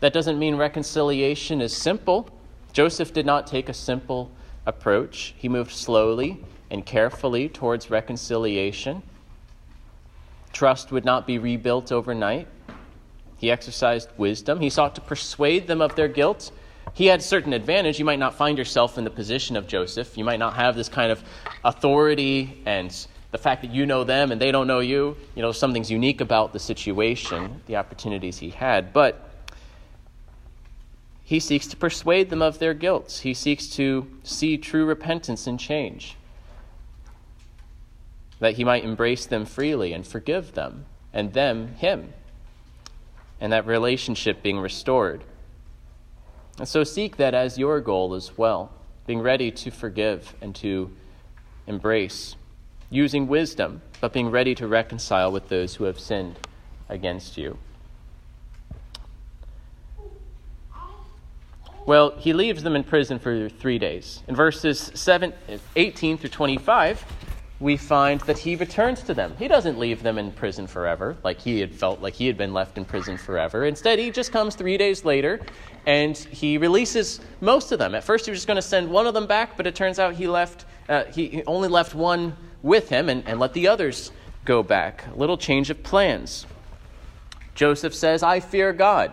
That 0.00 0.12
doesn't 0.12 0.38
mean 0.38 0.56
reconciliation 0.56 1.60
is 1.60 1.76
simple. 1.76 2.28
Joseph 2.72 3.12
did 3.12 3.24
not 3.24 3.46
take 3.46 3.68
a 3.68 3.74
simple 3.74 4.30
approach, 4.66 5.34
he 5.38 5.48
moved 5.48 5.72
slowly 5.72 6.44
and 6.70 6.84
carefully 6.84 7.48
towards 7.48 7.90
reconciliation. 7.90 9.02
Trust 10.52 10.92
would 10.92 11.04
not 11.04 11.26
be 11.26 11.38
rebuilt 11.38 11.92
overnight. 11.92 12.48
He 13.36 13.50
exercised 13.50 14.08
wisdom. 14.16 14.60
He 14.60 14.70
sought 14.70 14.94
to 14.96 15.00
persuade 15.00 15.66
them 15.66 15.80
of 15.80 15.94
their 15.94 16.08
guilt. 16.08 16.50
He 16.94 17.06
had 17.06 17.22
certain 17.22 17.52
advantage. 17.52 17.98
You 17.98 18.04
might 18.04 18.18
not 18.18 18.34
find 18.34 18.58
yourself 18.58 18.98
in 18.98 19.04
the 19.04 19.10
position 19.10 19.56
of 19.56 19.66
Joseph. 19.66 20.18
You 20.18 20.24
might 20.24 20.38
not 20.38 20.54
have 20.54 20.74
this 20.74 20.88
kind 20.88 21.12
of 21.12 21.22
authority 21.64 22.60
and 22.66 22.94
the 23.30 23.38
fact 23.38 23.62
that 23.62 23.72
you 23.72 23.86
know 23.86 24.04
them 24.04 24.32
and 24.32 24.40
they 24.40 24.50
don't 24.50 24.66
know 24.66 24.80
you. 24.80 25.16
You 25.34 25.42
know, 25.42 25.52
something's 25.52 25.90
unique 25.90 26.20
about 26.20 26.52
the 26.52 26.58
situation, 26.58 27.60
the 27.66 27.76
opportunities 27.76 28.38
he 28.38 28.50
had. 28.50 28.92
But 28.92 29.28
he 31.22 31.40
seeks 31.40 31.66
to 31.68 31.76
persuade 31.76 32.30
them 32.30 32.40
of 32.40 32.58
their 32.58 32.72
guilt. 32.74 33.20
He 33.22 33.34
seeks 33.34 33.66
to 33.76 34.06
see 34.22 34.56
true 34.56 34.86
repentance 34.86 35.46
and 35.46 35.60
change, 35.60 36.16
that 38.40 38.54
he 38.54 38.64
might 38.64 38.84
embrace 38.84 39.26
them 39.26 39.44
freely 39.44 39.92
and 39.92 40.06
forgive 40.06 40.54
them, 40.54 40.86
and 41.12 41.32
them 41.32 41.74
him, 41.74 42.12
and 43.40 43.52
that 43.52 43.66
relationship 43.66 44.42
being 44.42 44.58
restored. 44.58 45.24
And 46.58 46.68
so 46.68 46.84
seek 46.84 47.16
that 47.16 47.34
as 47.34 47.58
your 47.58 47.80
goal 47.80 48.14
as 48.14 48.36
well, 48.36 48.70
being 49.06 49.20
ready 49.20 49.50
to 49.50 49.70
forgive 49.70 50.34
and 50.40 50.54
to 50.56 50.90
embrace, 51.66 52.36
using 52.90 53.26
wisdom, 53.26 53.82
but 54.00 54.12
being 54.12 54.30
ready 54.30 54.54
to 54.54 54.66
reconcile 54.66 55.30
with 55.30 55.48
those 55.48 55.76
who 55.76 55.84
have 55.84 55.98
sinned 55.98 56.38
against 56.88 57.36
you. 57.36 57.58
Well, 61.86 62.14
he 62.18 62.34
leaves 62.34 62.62
them 62.62 62.76
in 62.76 62.84
prison 62.84 63.18
for 63.18 63.48
three 63.48 63.78
days. 63.78 64.22
In 64.28 64.36
verses 64.36 64.90
7, 64.94 65.32
18 65.74 66.18
through 66.18 66.28
25, 66.28 67.02
we 67.60 67.76
find 67.76 68.20
that 68.22 68.38
he 68.38 68.54
returns 68.54 69.02
to 69.02 69.14
them. 69.14 69.34
He 69.38 69.48
doesn't 69.48 69.78
leave 69.78 70.02
them 70.02 70.16
in 70.16 70.30
prison 70.30 70.66
forever, 70.66 71.16
like 71.24 71.40
he 71.40 71.58
had 71.58 71.74
felt 71.74 72.00
like 72.00 72.14
he 72.14 72.26
had 72.26 72.36
been 72.36 72.52
left 72.54 72.78
in 72.78 72.84
prison 72.84 73.16
forever. 73.16 73.64
Instead, 73.64 73.98
he 73.98 74.10
just 74.10 74.30
comes 74.30 74.54
three 74.54 74.76
days 74.76 75.04
later 75.04 75.40
and 75.84 76.16
he 76.16 76.56
releases 76.56 77.20
most 77.40 77.72
of 77.72 77.80
them. 77.80 77.94
At 77.94 78.04
first, 78.04 78.26
he 78.26 78.30
was 78.30 78.38
just 78.38 78.46
going 78.46 78.56
to 78.56 78.62
send 78.62 78.88
one 78.88 79.06
of 79.08 79.14
them 79.14 79.26
back, 79.26 79.56
but 79.56 79.66
it 79.66 79.74
turns 79.74 79.98
out 79.98 80.14
he 80.14 80.28
left. 80.28 80.66
Uh, 80.88 81.04
he 81.04 81.42
only 81.46 81.68
left 81.68 81.94
one 81.94 82.36
with 82.62 82.88
him 82.88 83.08
and, 83.08 83.26
and 83.26 83.40
let 83.40 83.52
the 83.54 83.66
others 83.66 84.12
go 84.44 84.62
back. 84.62 85.04
A 85.08 85.18
little 85.18 85.36
change 85.36 85.68
of 85.68 85.82
plans. 85.82 86.46
Joseph 87.56 87.94
says, 87.94 88.22
"I 88.22 88.38
fear 88.38 88.72
God." 88.72 89.12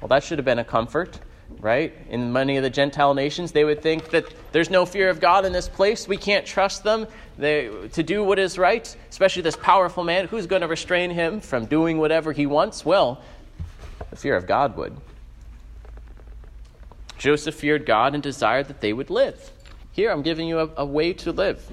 Well, 0.00 0.08
that 0.08 0.24
should 0.24 0.38
have 0.38 0.44
been 0.44 0.58
a 0.58 0.64
comfort 0.64 1.20
right? 1.60 1.94
In 2.08 2.32
many 2.32 2.56
of 2.56 2.62
the 2.62 2.70
Gentile 2.70 3.14
nations, 3.14 3.52
they 3.52 3.64
would 3.64 3.82
think 3.82 4.10
that 4.10 4.24
there's 4.52 4.70
no 4.70 4.86
fear 4.86 5.10
of 5.10 5.20
God 5.20 5.44
in 5.44 5.52
this 5.52 5.68
place. 5.68 6.06
We 6.08 6.16
can't 6.16 6.46
trust 6.46 6.84
them 6.84 7.06
they, 7.38 7.70
to 7.92 8.02
do 8.02 8.24
what 8.24 8.38
is 8.38 8.58
right, 8.58 8.96
especially 9.10 9.42
this 9.42 9.56
powerful 9.56 10.04
man. 10.04 10.26
Who's 10.26 10.46
going 10.46 10.62
to 10.62 10.68
restrain 10.68 11.10
him 11.10 11.40
from 11.40 11.66
doing 11.66 11.98
whatever 11.98 12.32
he 12.32 12.46
wants? 12.46 12.84
Well, 12.84 13.22
the 14.10 14.16
fear 14.16 14.36
of 14.36 14.46
God 14.46 14.76
would. 14.76 14.96
Joseph 17.18 17.54
feared 17.54 17.86
God 17.86 18.14
and 18.14 18.22
desired 18.22 18.68
that 18.68 18.80
they 18.80 18.92
would 18.92 19.10
live. 19.10 19.52
Here, 19.92 20.10
I'm 20.10 20.22
giving 20.22 20.46
you 20.46 20.60
a, 20.60 20.70
a 20.76 20.84
way 20.84 21.12
to 21.14 21.32
live, 21.32 21.66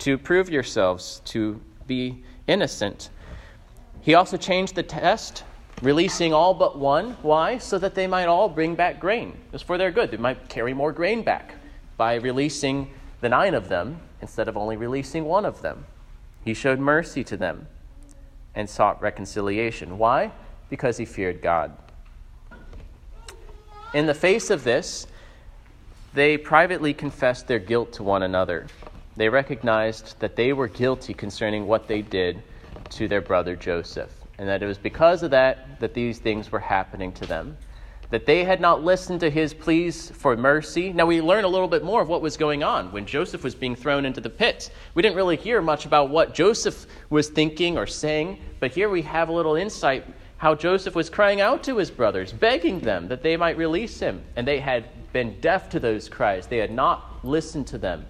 to 0.00 0.18
prove 0.18 0.50
yourselves 0.50 1.22
to 1.26 1.60
be 1.86 2.22
innocent. 2.46 3.08
He 4.02 4.14
also 4.14 4.36
changed 4.36 4.74
the 4.74 4.82
test 4.82 5.44
releasing 5.82 6.32
all 6.32 6.54
but 6.54 6.78
one. 6.78 7.10
Why? 7.22 7.58
So 7.58 7.78
that 7.78 7.94
they 7.94 8.06
might 8.06 8.26
all 8.26 8.48
bring 8.48 8.74
back 8.74 9.00
grain. 9.00 9.36
It's 9.52 9.62
for 9.62 9.76
their 9.76 9.90
good. 9.90 10.10
They 10.10 10.16
might 10.16 10.48
carry 10.48 10.72
more 10.72 10.92
grain 10.92 11.22
back 11.22 11.56
by 11.96 12.14
releasing 12.14 12.90
the 13.20 13.28
nine 13.28 13.54
of 13.54 13.68
them 13.68 14.00
instead 14.22 14.48
of 14.48 14.56
only 14.56 14.76
releasing 14.76 15.24
one 15.24 15.44
of 15.44 15.60
them. 15.60 15.84
He 16.44 16.54
showed 16.54 16.78
mercy 16.78 17.22
to 17.24 17.36
them 17.36 17.66
and 18.54 18.70
sought 18.70 19.02
reconciliation. 19.02 19.98
Why? 19.98 20.32
Because 20.70 20.96
he 20.96 21.04
feared 21.04 21.42
God. 21.42 21.76
In 23.92 24.06
the 24.06 24.14
face 24.14 24.50
of 24.50 24.64
this, 24.64 25.06
they 26.14 26.36
privately 26.36 26.94
confessed 26.94 27.46
their 27.46 27.58
guilt 27.58 27.92
to 27.94 28.02
one 28.02 28.22
another. 28.22 28.66
They 29.16 29.28
recognized 29.28 30.18
that 30.20 30.36
they 30.36 30.52
were 30.52 30.68
guilty 30.68 31.12
concerning 31.12 31.66
what 31.66 31.88
they 31.88 32.02
did 32.02 32.42
to 32.90 33.08
their 33.08 33.20
brother 33.20 33.56
Joseph 33.56 34.21
and 34.42 34.48
that 34.48 34.60
it 34.60 34.66
was 34.66 34.76
because 34.76 35.22
of 35.22 35.30
that 35.30 35.78
that 35.78 35.94
these 35.94 36.18
things 36.18 36.50
were 36.50 36.58
happening 36.58 37.12
to 37.12 37.24
them. 37.24 37.56
That 38.10 38.26
they 38.26 38.42
had 38.42 38.60
not 38.60 38.82
listened 38.82 39.20
to 39.20 39.30
his 39.30 39.54
pleas 39.54 40.10
for 40.10 40.36
mercy. 40.36 40.92
Now, 40.92 41.06
we 41.06 41.20
learn 41.20 41.44
a 41.44 41.48
little 41.48 41.68
bit 41.68 41.84
more 41.84 42.02
of 42.02 42.08
what 42.08 42.22
was 42.22 42.36
going 42.36 42.64
on 42.64 42.90
when 42.90 43.06
Joseph 43.06 43.44
was 43.44 43.54
being 43.54 43.76
thrown 43.76 44.04
into 44.04 44.20
the 44.20 44.28
pit. 44.28 44.72
We 44.94 45.02
didn't 45.02 45.14
really 45.14 45.36
hear 45.36 45.62
much 45.62 45.86
about 45.86 46.10
what 46.10 46.34
Joseph 46.34 46.86
was 47.08 47.28
thinking 47.28 47.78
or 47.78 47.86
saying, 47.86 48.40
but 48.58 48.72
here 48.72 48.90
we 48.90 49.00
have 49.02 49.28
a 49.28 49.32
little 49.32 49.54
insight 49.54 50.04
how 50.38 50.56
Joseph 50.56 50.96
was 50.96 51.08
crying 51.08 51.40
out 51.40 51.62
to 51.62 51.76
his 51.76 51.92
brothers, 51.92 52.32
begging 52.32 52.80
them 52.80 53.06
that 53.06 53.22
they 53.22 53.36
might 53.36 53.56
release 53.56 54.00
him. 54.00 54.24
And 54.34 54.44
they 54.44 54.58
had 54.58 54.86
been 55.12 55.40
deaf 55.40 55.68
to 55.68 55.78
those 55.78 56.08
cries, 56.08 56.48
they 56.48 56.58
had 56.58 56.72
not 56.72 57.24
listened 57.24 57.68
to 57.68 57.78
them. 57.78 58.06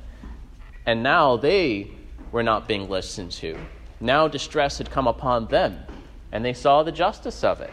And 0.87 1.03
now 1.03 1.37
they 1.37 1.90
were 2.31 2.42
not 2.42 2.66
being 2.66 2.88
listened 2.88 3.33
to. 3.33 3.59
Now 4.01 4.29
distress 4.29 4.79
had 4.79 4.90
come 4.90 5.07
upon 5.07 5.49
them 5.49 5.79
and 6.33 6.45
they 6.45 6.55
saw 6.55 6.83
the 6.83 6.92
justice 6.92 7.45
of 7.45 7.61
it. 7.61 7.71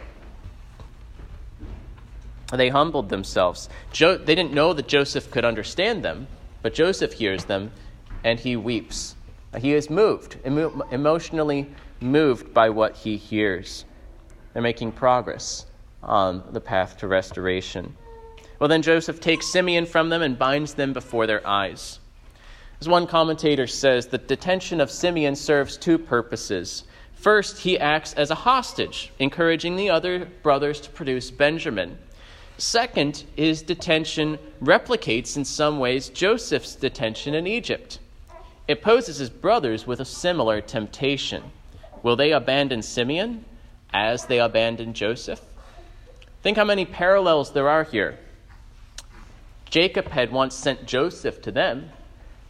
They 2.52 2.69
humbled 2.69 3.10
themselves. 3.10 3.69
Jo- 3.91 4.17
they 4.17 4.36
didn't 4.36 4.54
know 4.54 4.74
that 4.74 4.88
Joseph 4.88 5.32
could 5.32 5.45
understand 5.45 6.04
them, 6.04 6.28
but 6.62 6.74
Joseph 6.74 7.13
hears 7.13 7.45
them 7.45 7.72
and 8.24 8.39
he 8.39 8.56
weeps. 8.56 9.15
He 9.58 9.74
is 9.74 9.89
moved, 9.89 10.38
emo- 10.45 10.88
emotionally 10.91 11.72
moved 12.02 12.54
by 12.54 12.69
what 12.69 12.95
he 12.95 13.17
hears. 13.17 13.86
They're 14.54 14.62
making 14.62 14.93
progress 14.93 15.65
on 16.02 16.43
the 16.52 16.62
path 16.62 16.98
to 16.98 17.08
restoration. 17.08 17.95
Well, 18.60 18.67
then 18.67 18.82
Joseph 18.82 19.22
takes 19.22 19.52
Simeon 19.52 19.86
from 19.86 20.10
them 20.10 20.22
and 20.22 20.38
binds 20.38 20.74
them 20.74 20.91
before 20.91 21.28
their 21.28 21.45
eyes. 21.48 22.00
As 22.82 22.89
one 22.89 23.08
commentator 23.08 23.67
says, 23.67 24.08
the 24.08 24.17
detention 24.17 24.82
of 24.82 24.91
Simeon 24.91 25.36
serves 25.36 25.78
two 25.78 25.98
purposes. 25.98 26.84
First, 27.20 27.60
he 27.60 27.78
acts 27.78 28.14
as 28.14 28.32
a 28.32 28.36
hostage, 28.36 29.12
encouraging 29.20 29.76
the 29.76 29.90
other 29.90 30.26
brothers 30.42 30.80
to 30.82 30.90
produce 30.90 31.32
Benjamin. 31.32 31.98
Second, 32.58 33.26
his 33.36 33.62
detention 33.62 34.40
replicates 34.64 35.36
in 35.36 35.44
some 35.44 35.80
ways 35.80 36.08
Joseph's 36.08 36.76
detention 36.76 37.34
in 37.34 37.46
Egypt. 37.46 38.00
It 38.70 38.82
poses 38.82 39.18
his 39.18 39.30
brothers 39.30 39.86
with 39.86 40.00
a 40.00 40.06
similar 40.06 40.62
temptation. 40.62 41.44
Will 42.04 42.16
they 42.16 42.32
abandon 42.32 42.82
Simeon 42.82 43.44
as 43.92 44.26
they 44.28 44.40
abandoned 44.40 44.96
Joseph? 44.96 45.42
Think 46.42 46.56
how 46.56 46.64
many 46.64 46.86
parallels 46.86 47.52
there 47.52 47.68
are 47.68 47.84
here. 47.84 48.18
Jacob 49.70 50.08
had 50.08 50.32
once 50.32 50.56
sent 50.56 50.86
Joseph 50.86 51.42
to 51.42 51.52
them. 51.52 51.90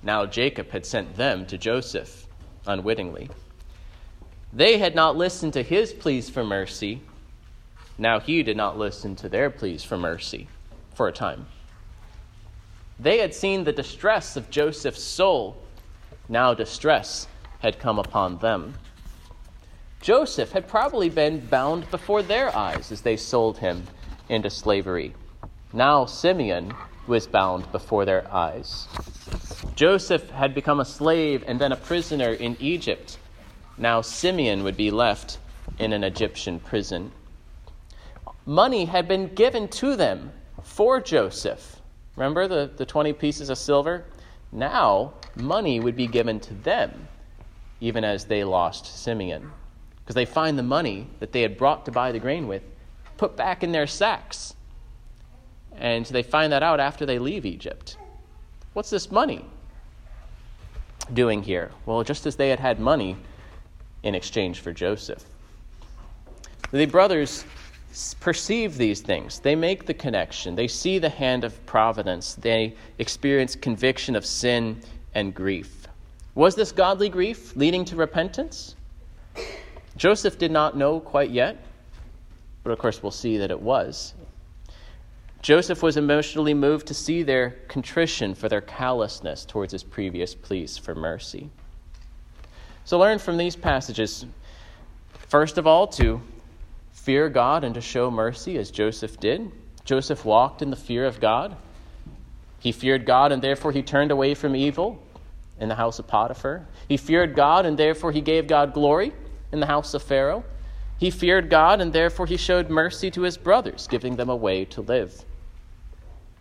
Now 0.04 0.28
Jacob 0.28 0.70
had 0.70 0.86
sent 0.86 1.16
them 1.16 1.48
to 1.48 1.58
Joseph 1.58 2.28
unwittingly. 2.68 3.30
They 4.52 4.80
had 4.80 4.96
not 4.96 5.16
listened 5.16 5.54
to 5.54 5.64
his 5.64 5.94
pleas 5.94 6.30
for 6.30 6.44
mercy. 6.44 7.02
Now 7.98 8.20
he 8.20 8.42
did 8.42 8.58
not 8.58 8.78
listen 8.78 9.16
to 9.18 9.30
their 9.30 9.50
pleas 9.50 9.84
for 9.84 9.98
mercy 9.98 10.48
for 10.96 11.08
a 11.08 11.14
time. 11.14 11.46
They 13.00 13.20
had 13.20 13.34
seen 13.34 13.64
the 13.64 13.72
distress 13.72 14.36
of 14.36 14.50
Joseph's 14.50 15.04
soul. 15.04 15.58
Now 16.28 16.54
distress 16.54 17.28
had 17.60 17.80
come 17.80 18.00
upon 18.00 18.40
them. 18.40 18.74
Joseph 20.02 20.52
had 20.52 20.68
probably 20.68 21.10
been 21.10 21.46
bound 21.46 21.90
before 21.92 22.24
their 22.24 22.56
eyes 22.56 22.92
as 22.92 23.02
they 23.02 23.18
sold 23.18 23.58
him 23.60 23.84
into 24.30 24.50
slavery. 24.50 25.14
Now 25.74 26.06
Simeon 26.06 26.74
was 27.06 27.28
bound 27.28 27.72
before 27.72 28.06
their 28.06 28.32
eyes. 28.34 28.88
Joseph 29.76 30.30
had 30.32 30.56
become 30.56 30.80
a 30.80 30.86
slave 30.86 31.44
and 31.48 31.60
then 31.60 31.72
a 31.72 31.78
prisoner 31.78 32.34
in 32.34 32.58
Egypt. 32.60 33.18
Now 33.80 34.02
Simeon 34.02 34.64
would 34.64 34.78
be 34.78 34.92
left 34.92 35.40
in 35.80 35.94
an 35.94 36.04
Egyptian 36.04 36.60
prison. 36.60 37.12
Money 38.46 38.86
had 38.86 39.08
been 39.08 39.34
given 39.34 39.68
to 39.70 39.96
them 39.96 40.32
for 40.62 41.02
Joseph. 41.02 41.82
Remember 42.16 42.48
the, 42.48 42.70
the 42.76 42.86
20 42.86 43.14
pieces 43.14 43.50
of 43.50 43.58
silver? 43.58 44.06
Now 44.52 45.14
money 45.36 45.80
would 45.80 45.96
be 45.96 46.08
given 46.08 46.40
to 46.42 46.54
them, 46.54 47.08
even 47.80 48.04
as 48.04 48.26
they 48.26 48.44
lost 48.44 49.04
Simeon 49.04 49.52
because 50.10 50.16
they 50.16 50.26
find 50.26 50.58
the 50.58 50.64
money 50.64 51.08
that 51.20 51.32
they 51.32 51.44
had 51.44 51.56
brought 51.56 51.86
to 51.86 51.92
buy 51.92 52.12
the 52.12 52.18
grain 52.18 52.48
with 52.48 52.64
put 53.18 53.38
back 53.38 53.64
in 53.64 53.72
their 53.72 53.86
sacks. 53.86 54.56
And 55.76 56.08
so 56.08 56.14
they 56.14 56.24
find 56.24 56.52
that 56.52 56.64
out 56.64 56.80
after 56.80 57.06
they 57.06 57.20
leave 57.20 57.46
Egypt. 57.46 57.96
What's 58.74 58.90
this 58.90 59.12
money 59.12 59.46
doing 61.14 61.44
here? 61.44 61.70
Well, 61.86 62.04
just 62.04 62.26
as 62.26 62.38
they 62.38 62.50
had 62.50 62.60
had 62.60 62.80
money 62.80 63.18
in 64.04 64.16
exchange 64.16 64.60
for 64.60 64.72
Joseph. 64.72 65.26
The 66.72 66.86
brothers 66.86 67.46
perceive 68.20 68.78
these 68.78 69.02
things. 69.02 69.40
They 69.40 69.56
make 69.56 69.86
the 69.86 69.94
connection. 69.94 70.56
They 70.56 70.68
see 70.68 71.00
the 71.00 71.10
hand 71.10 71.44
of 71.44 71.66
providence. 71.66 72.36
They 72.36 72.76
experience 73.00 73.56
conviction 73.56 74.16
of 74.16 74.26
sin 74.26 74.82
and 75.16 75.34
grief. 75.34 75.88
Was 76.36 76.56
this 76.56 76.72
godly 76.72 77.10
grief 77.10 77.56
leading 77.56 77.84
to 77.86 77.96
repentance? 77.96 78.76
Joseph 79.98 80.38
did 80.38 80.52
not 80.52 80.78
know 80.78 81.00
quite 81.00 81.32
yet, 81.32 81.58
but 82.64 82.72
of 82.72 82.80
course 82.80 83.02
we'll 83.02 83.12
see 83.12 83.38
that 83.38 83.52
it 83.52 83.60
was. 83.60 84.14
Joseph 85.42 85.82
was 85.82 85.98
emotionally 85.98 86.54
moved 86.54 86.88
to 86.88 86.94
see 86.94 87.24
their 87.24 87.52
contrition 87.68 88.36
for 88.36 88.50
their 88.50 88.62
callousness 88.62 89.46
towards 89.46 89.72
his 89.72 89.84
previous 89.84 90.36
pleas 90.36 90.78
for 90.78 90.94
mercy. 90.94 91.50
So 92.90 92.98
learn 92.98 93.20
from 93.20 93.38
these 93.38 93.56
passages, 93.56 94.26
first 95.14 95.60
of 95.60 95.68
all, 95.68 95.86
to 95.90 96.20
fear 96.92 97.30
God 97.30 97.64
and 97.64 97.76
to 97.76 97.82
show 97.82 98.10
mercy 98.10 98.58
as 98.58 98.72
Joseph 98.72 99.20
did. 99.20 99.52
Joseph 99.86 100.26
walked 100.26 100.64
in 100.64 100.72
the 100.72 100.76
fear 100.76 101.06
of 101.06 101.20
God. 101.20 101.56
He 102.58 102.72
feared 102.72 103.06
God 103.06 103.32
and 103.32 103.44
therefore 103.44 103.74
he 103.74 103.84
turned 103.84 104.10
away 104.10 104.34
from 104.34 104.56
evil 104.56 105.00
in 105.60 105.70
the 105.70 105.76
house 105.76 106.00
of 106.00 106.08
Potiphar. 106.08 106.66
He 106.88 106.98
feared 106.98 107.36
God 107.36 107.68
and 107.68 107.78
therefore 107.78 108.12
he 108.12 108.22
gave 108.22 108.48
God 108.48 108.74
glory 108.74 109.14
in 109.52 109.60
the 109.60 109.68
house 109.68 109.94
of 109.94 110.02
Pharaoh. 110.02 110.44
He 110.98 111.12
feared 111.12 111.52
God, 111.52 111.82
and 111.82 111.94
therefore 111.94 112.26
he 112.26 112.38
showed 112.38 112.72
mercy 112.72 113.12
to 113.12 113.22
his 113.22 113.38
brothers, 113.38 113.88
giving 113.88 114.16
them 114.16 114.30
a 114.30 114.36
way 114.36 114.66
to 114.66 114.82
live. 114.82 115.26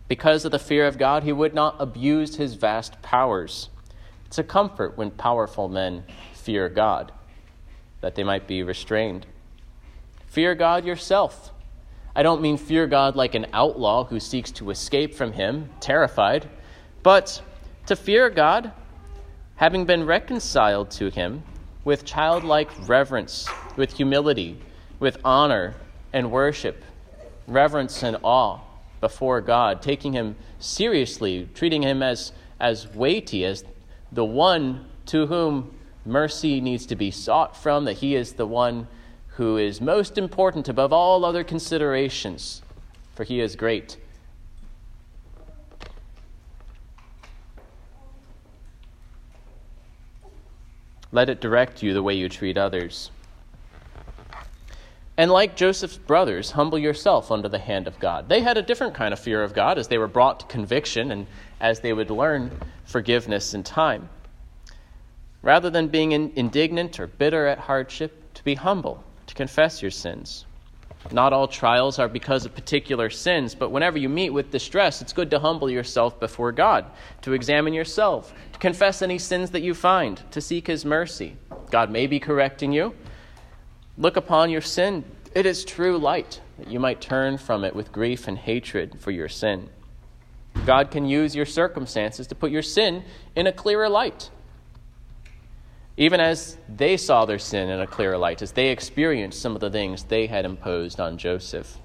Because 0.07 0.45
of 0.45 0.51
the 0.51 0.57
fear 0.57 0.87
of 0.87 0.97
God, 0.97 1.21
he 1.21 1.31
would 1.31 1.53
not 1.53 1.75
abuse 1.77 2.37
his 2.37 2.55
vast 2.55 2.99
powers. 3.03 3.69
It's 4.29 4.37
a 4.37 4.43
comfort 4.43 4.95
when 4.95 5.09
powerful 5.09 5.67
men 5.69 6.03
fear 6.35 6.69
God, 6.69 7.11
that 8.01 8.13
they 8.13 8.23
might 8.23 8.45
be 8.45 8.61
restrained. 8.61 9.25
Fear 10.27 10.53
God 10.53 10.85
yourself. 10.85 11.51
I 12.15 12.21
don't 12.21 12.39
mean 12.39 12.55
fear 12.55 12.85
God 12.85 13.15
like 13.15 13.33
an 13.33 13.47
outlaw 13.53 14.03
who 14.03 14.19
seeks 14.19 14.51
to 14.51 14.69
escape 14.69 15.15
from 15.15 15.33
him, 15.33 15.71
terrified, 15.79 16.47
but 17.01 17.41
to 17.87 17.95
fear 17.95 18.29
God, 18.29 18.71
having 19.55 19.85
been 19.85 20.05
reconciled 20.05 20.91
to 20.91 21.09
him 21.09 21.41
with 21.83 22.05
childlike 22.05 22.69
reverence, 22.87 23.47
with 23.77 23.93
humility, 23.93 24.59
with 24.99 25.17
honor 25.25 25.73
and 26.13 26.31
worship, 26.31 26.83
reverence 27.47 28.03
and 28.03 28.15
awe 28.21 28.59
before 29.01 29.41
God, 29.41 29.81
taking 29.81 30.13
Him 30.13 30.35
seriously, 30.59 31.49
treating 31.55 31.81
Him 31.81 32.03
as, 32.03 32.31
as 32.59 32.87
weighty, 32.93 33.43
as 33.43 33.63
the 34.11 34.25
one 34.25 34.85
to 35.07 35.27
whom 35.27 35.73
mercy 36.05 36.61
needs 36.61 36.85
to 36.87 36.95
be 36.95 37.11
sought 37.11 37.55
from, 37.55 37.85
that 37.85 37.97
He 37.97 38.15
is 38.15 38.33
the 38.33 38.47
one 38.47 38.87
who 39.35 39.57
is 39.57 39.79
most 39.79 40.17
important 40.17 40.67
above 40.67 40.91
all 40.91 41.23
other 41.23 41.43
considerations, 41.43 42.61
for 43.15 43.23
He 43.23 43.39
is 43.39 43.55
great 43.55 43.97
Let 51.11 51.29
it 51.29 51.41
direct 51.41 51.81
you 51.81 51.93
the 51.93 52.03
way 52.03 52.13
you 52.13 52.29
treat 52.29 52.57
others. 52.57 53.09
And 55.19 55.29
like 55.29 55.57
Joseph's 55.57 55.97
brothers, 55.97 56.51
humble 56.51 56.79
yourself 56.79 57.29
under 57.29 57.49
the 57.49 57.59
hand 57.59 57.89
of 57.89 57.99
God. 57.99 58.29
They 58.29 58.39
had 58.39 58.57
a 58.57 58.61
different 58.61 58.93
kind 58.93 59.11
of 59.11 59.19
fear 59.19 59.43
of 59.43 59.53
God 59.53 59.77
as 59.77 59.89
they 59.89 59.97
were 59.97 60.07
brought 60.07 60.39
to 60.39 60.45
conviction 60.45 61.11
and 61.11 61.27
as 61.59 61.81
they 61.81 61.91
would 61.91 62.09
learn 62.09 62.49
forgiveness 62.85 63.53
in 63.53 63.63
time. 63.63 64.07
Rather 65.41 65.69
than 65.69 65.89
being 65.89 66.13
indignant 66.13 67.01
or 67.01 67.07
bitter 67.07 67.47
at 67.47 67.59
hardship, 67.59 68.33
to 68.33 68.41
be 68.45 68.55
humble, 68.55 69.03
to 69.27 69.35
confess 69.35 69.81
your 69.81 69.91
sins. 69.91 70.45
Not 71.11 71.33
all 71.33 71.49
trials 71.49 71.99
are 71.99 72.07
because 72.07 72.45
of 72.45 72.55
particular 72.55 73.09
sins, 73.09 73.53
but 73.53 73.71
whenever 73.71 73.97
you 73.97 74.07
meet 74.07 74.29
with 74.29 74.51
distress, 74.51 75.01
it's 75.01 75.11
good 75.11 75.31
to 75.31 75.39
humble 75.39 75.69
yourself 75.69 76.17
before 76.17 76.53
God, 76.53 76.85
to 77.23 77.33
examine 77.33 77.73
yourself, 77.73 78.33
to 78.53 78.59
confess 78.59 79.01
any 79.01 79.17
sins 79.17 79.51
that 79.51 79.63
you 79.63 79.73
find, 79.73 80.23
to 80.31 80.39
seek 80.39 80.67
His 80.67 80.85
mercy. 80.85 81.35
God 81.71 81.91
may 81.91 82.07
be 82.07 82.21
correcting 82.21 82.71
you. 82.71 82.95
Look 83.99 84.17
upon 84.17 84.49
your 84.49 84.61
sin. 84.61 85.03
It 85.35 85.45
is 85.45 85.63
true 85.63 85.99
light, 85.99 86.41
that 86.57 86.69
you 86.69 86.79
might 86.79 87.01
turn 87.01 87.37
from 87.37 87.63
it 87.63 87.75
with 87.75 87.91
grief 87.91 88.27
and 88.27 88.39
hatred 88.39 88.99
for 88.99 89.11
your 89.11 89.29
sin. 89.29 89.69
God 90.65 90.89
can 90.89 91.05
use 91.05 91.35
your 91.35 91.45
circumstances 91.45 92.25
to 92.25 92.35
put 92.35 92.49
your 92.49 92.63
sin 92.63 93.03
in 93.35 93.45
a 93.45 93.51
clearer 93.51 93.87
light 93.87 94.31
even 95.99 96.21
as 96.21 96.57
they 96.73 96.95
saw 96.95 97.25
their 97.25 97.37
sin 97.37 97.69
in 97.69 97.81
a 97.81 97.85
clearer 97.85 98.17
light, 98.17 98.41
as 98.41 98.53
they 98.53 98.69
experienced 98.69 99.41
some 99.41 99.53
of 99.53 99.59
the 99.59 99.69
things 99.69 100.05
they 100.05 100.27
had 100.27 100.45
imposed 100.45 100.97
on 100.97 101.17
Joseph. 101.17 101.77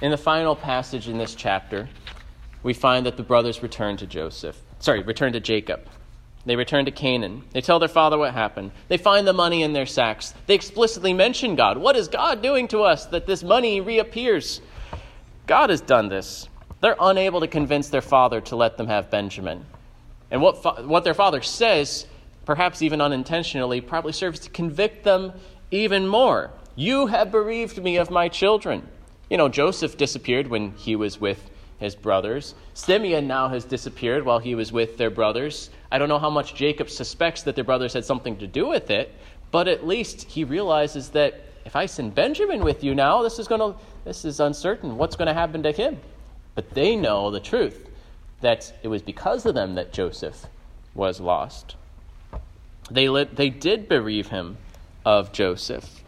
In 0.00 0.10
the 0.10 0.16
final 0.16 0.56
passage 0.56 1.08
in 1.08 1.18
this 1.18 1.36
chapter, 1.36 1.88
we 2.64 2.74
find 2.74 3.06
that 3.06 3.16
the 3.16 3.22
brothers 3.22 3.62
return 3.62 3.96
to 3.98 4.08
Joseph. 4.08 4.60
Sorry, 4.80 5.04
return 5.04 5.32
to 5.34 5.40
Jacob. 5.40 5.88
They 6.46 6.54
return 6.54 6.84
to 6.84 6.92
Canaan. 6.92 7.42
They 7.50 7.60
tell 7.60 7.80
their 7.80 7.88
father 7.88 8.16
what 8.16 8.32
happened. 8.32 8.70
They 8.86 8.96
find 8.96 9.26
the 9.26 9.32
money 9.32 9.62
in 9.62 9.72
their 9.72 9.84
sacks. 9.84 10.32
They 10.46 10.54
explicitly 10.54 11.12
mention 11.12 11.56
God. 11.56 11.76
What 11.76 11.96
is 11.96 12.06
God 12.06 12.40
doing 12.40 12.68
to 12.68 12.82
us 12.82 13.06
that 13.06 13.26
this 13.26 13.42
money 13.42 13.80
reappears? 13.80 14.60
God 15.48 15.70
has 15.70 15.80
done 15.80 16.08
this. 16.08 16.48
They're 16.80 16.96
unable 17.00 17.40
to 17.40 17.48
convince 17.48 17.88
their 17.88 18.00
father 18.00 18.40
to 18.42 18.56
let 18.56 18.76
them 18.76 18.86
have 18.86 19.10
Benjamin. 19.10 19.66
And 20.30 20.40
what, 20.40 20.62
fa- 20.62 20.82
what 20.86 21.02
their 21.02 21.14
father 21.14 21.42
says, 21.42 22.06
perhaps 22.44 22.80
even 22.80 23.00
unintentionally, 23.00 23.80
probably 23.80 24.12
serves 24.12 24.38
to 24.40 24.50
convict 24.50 25.02
them 25.02 25.32
even 25.72 26.06
more. 26.06 26.52
You 26.76 27.06
have 27.06 27.32
bereaved 27.32 27.82
me 27.82 27.96
of 27.96 28.10
my 28.10 28.28
children. 28.28 28.86
You 29.28 29.36
know, 29.36 29.48
Joseph 29.48 29.96
disappeared 29.96 30.46
when 30.46 30.72
he 30.72 30.94
was 30.94 31.20
with 31.20 31.50
his 31.78 31.94
brothers. 31.94 32.54
Simeon 32.74 33.26
now 33.26 33.48
has 33.48 33.64
disappeared 33.64 34.24
while 34.24 34.38
he 34.38 34.54
was 34.54 34.72
with 34.72 34.96
their 34.96 35.10
brothers. 35.10 35.70
I 35.90 35.98
don't 35.98 36.08
know 36.08 36.18
how 36.18 36.30
much 36.30 36.54
Jacob 36.54 36.90
suspects 36.90 37.42
that 37.42 37.54
their 37.54 37.64
brothers 37.64 37.92
had 37.92 38.04
something 38.04 38.36
to 38.38 38.46
do 38.46 38.66
with 38.66 38.90
it, 38.90 39.14
but 39.50 39.68
at 39.68 39.86
least 39.86 40.22
he 40.22 40.44
realizes 40.44 41.10
that 41.10 41.40
if 41.64 41.76
I 41.76 41.86
send 41.86 42.14
Benjamin 42.14 42.62
with 42.64 42.84
you 42.84 42.94
now, 42.94 43.22
this 43.22 43.38
is 43.38 43.48
going 43.48 43.60
to 43.60 43.78
this 44.04 44.24
is 44.24 44.38
uncertain. 44.38 44.96
What's 44.96 45.16
going 45.16 45.26
to 45.26 45.34
happen 45.34 45.64
to 45.64 45.72
him? 45.72 45.98
But 46.54 46.70
they 46.70 46.94
know 46.94 47.30
the 47.30 47.40
truth 47.40 47.90
that 48.40 48.72
it 48.82 48.88
was 48.88 49.02
because 49.02 49.44
of 49.44 49.54
them 49.54 49.74
that 49.74 49.92
Joseph 49.92 50.46
was 50.94 51.20
lost. 51.20 51.74
They, 52.90 53.08
lit, 53.08 53.34
they 53.34 53.50
did 53.50 53.88
bereave 53.88 54.28
him 54.28 54.58
of 55.04 55.32
Joseph. 55.32 56.02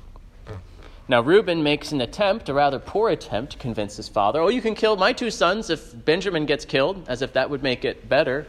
Now, 1.11 1.23
Reuben 1.23 1.63
makes 1.63 1.93
an 1.93 2.03
attempt, 2.03 2.51
a 2.51 2.55
rather 2.55 2.79
poor 2.79 3.09
attempt, 3.09 3.53
to 3.53 3.59
convince 3.59 3.97
his 3.97 4.11
father, 4.11 4.43
Oh, 4.43 4.49
you 4.49 4.61
can 4.61 4.75
kill 4.75 4.95
my 4.97 5.15
two 5.15 5.31
sons 5.31 5.71
if 5.71 6.05
Benjamin 6.05 6.45
gets 6.45 6.67
killed, 6.67 7.03
as 7.09 7.23
if 7.23 7.33
that 7.33 7.49
would 7.49 7.63
make 7.63 7.87
it 7.87 8.11
better. 8.11 8.47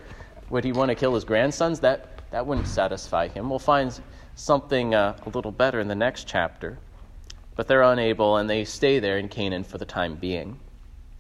Would 0.49 0.65
he 0.65 0.73
want 0.73 0.89
to 0.89 0.95
kill 0.95 1.15
his 1.15 1.23
grandsons? 1.23 1.79
That, 1.79 2.19
that 2.31 2.45
wouldn't 2.45 2.67
satisfy 2.67 3.29
him. 3.29 3.49
We'll 3.49 3.59
find 3.59 3.97
something 4.35 4.93
uh, 4.93 5.15
a 5.25 5.29
little 5.29 5.53
better 5.53 5.79
in 5.79 5.87
the 5.87 5.95
next 5.95 6.27
chapter. 6.27 6.77
But 7.55 7.69
they're 7.69 7.83
unable, 7.83 8.35
and 8.35 8.49
they 8.49 8.65
stay 8.65 8.99
there 8.99 9.17
in 9.17 9.29
Canaan 9.29 9.63
for 9.63 9.77
the 9.77 9.85
time 9.85 10.15
being. 10.15 10.59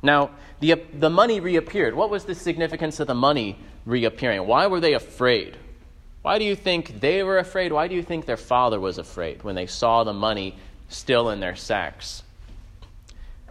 Now, 0.03 0.31
the, 0.59 0.75
the 0.93 1.09
money 1.09 1.39
reappeared. 1.39 1.95
What 1.95 2.09
was 2.09 2.25
the 2.25 2.35
significance 2.35 2.99
of 2.99 3.07
the 3.07 3.15
money 3.15 3.57
reappearing? 3.85 4.45
Why 4.45 4.67
were 4.67 4.81
they 4.81 4.93
afraid? 4.93 5.55
Why 6.21 6.37
do 6.37 6.43
you 6.43 6.55
think 6.55 6.99
they 6.99 7.23
were 7.23 7.37
afraid? 7.37 7.71
Why 7.71 7.87
do 7.87 7.95
you 7.95 8.03
think 8.03 8.25
their 8.25 8.35
father 8.35 8.79
was 8.79 8.97
afraid 8.97 9.43
when 9.43 9.55
they 9.55 9.67
saw 9.67 10.03
the 10.03 10.13
money 10.13 10.57
still 10.89 11.29
in 11.29 11.39
their 11.39 11.55
sacks? 11.55 12.23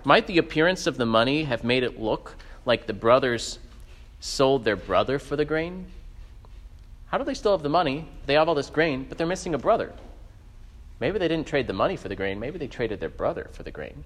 Might 0.04 0.26
the 0.26 0.38
appearance 0.38 0.86
of 0.86 0.96
the 0.96 1.06
money 1.06 1.44
have 1.44 1.64
made 1.64 1.82
it 1.82 2.00
look 2.00 2.36
like 2.64 2.86
the 2.86 2.92
brothers 2.92 3.58
sold 4.20 4.64
their 4.64 4.76
brother 4.76 5.18
for 5.18 5.36
the 5.36 5.44
grain? 5.44 5.86
How 7.06 7.18
do 7.18 7.24
they 7.24 7.34
still 7.34 7.52
have 7.52 7.62
the 7.62 7.68
money? 7.68 8.06
They 8.26 8.34
have 8.34 8.48
all 8.48 8.54
this 8.54 8.70
grain, 8.70 9.06
but 9.08 9.16
they're 9.16 9.26
missing 9.26 9.54
a 9.54 9.58
brother. 9.58 9.92
Maybe 11.00 11.18
they 11.18 11.28
didn't 11.28 11.46
trade 11.46 11.66
the 11.66 11.72
money 11.72 11.96
for 11.96 12.08
the 12.08 12.16
grain, 12.16 12.38
maybe 12.40 12.58
they 12.58 12.66
traded 12.66 13.00
their 13.00 13.08
brother 13.08 13.48
for 13.52 13.62
the 13.62 13.70
grain. 13.70 14.04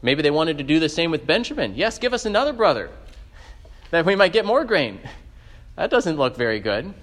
Maybe 0.00 0.22
they 0.22 0.30
wanted 0.30 0.58
to 0.58 0.64
do 0.64 0.80
the 0.80 0.88
same 0.88 1.10
with 1.10 1.26
Benjamin. 1.26 1.74
Yes, 1.74 1.98
give 1.98 2.14
us 2.14 2.24
another 2.24 2.52
brother, 2.52 2.90
that 3.90 4.06
we 4.06 4.14
might 4.14 4.32
get 4.32 4.44
more 4.44 4.64
grain. 4.64 5.00
That 5.76 5.90
doesn't 5.90 6.16
look 6.16 6.36
very 6.36 6.60
good. 6.60 6.94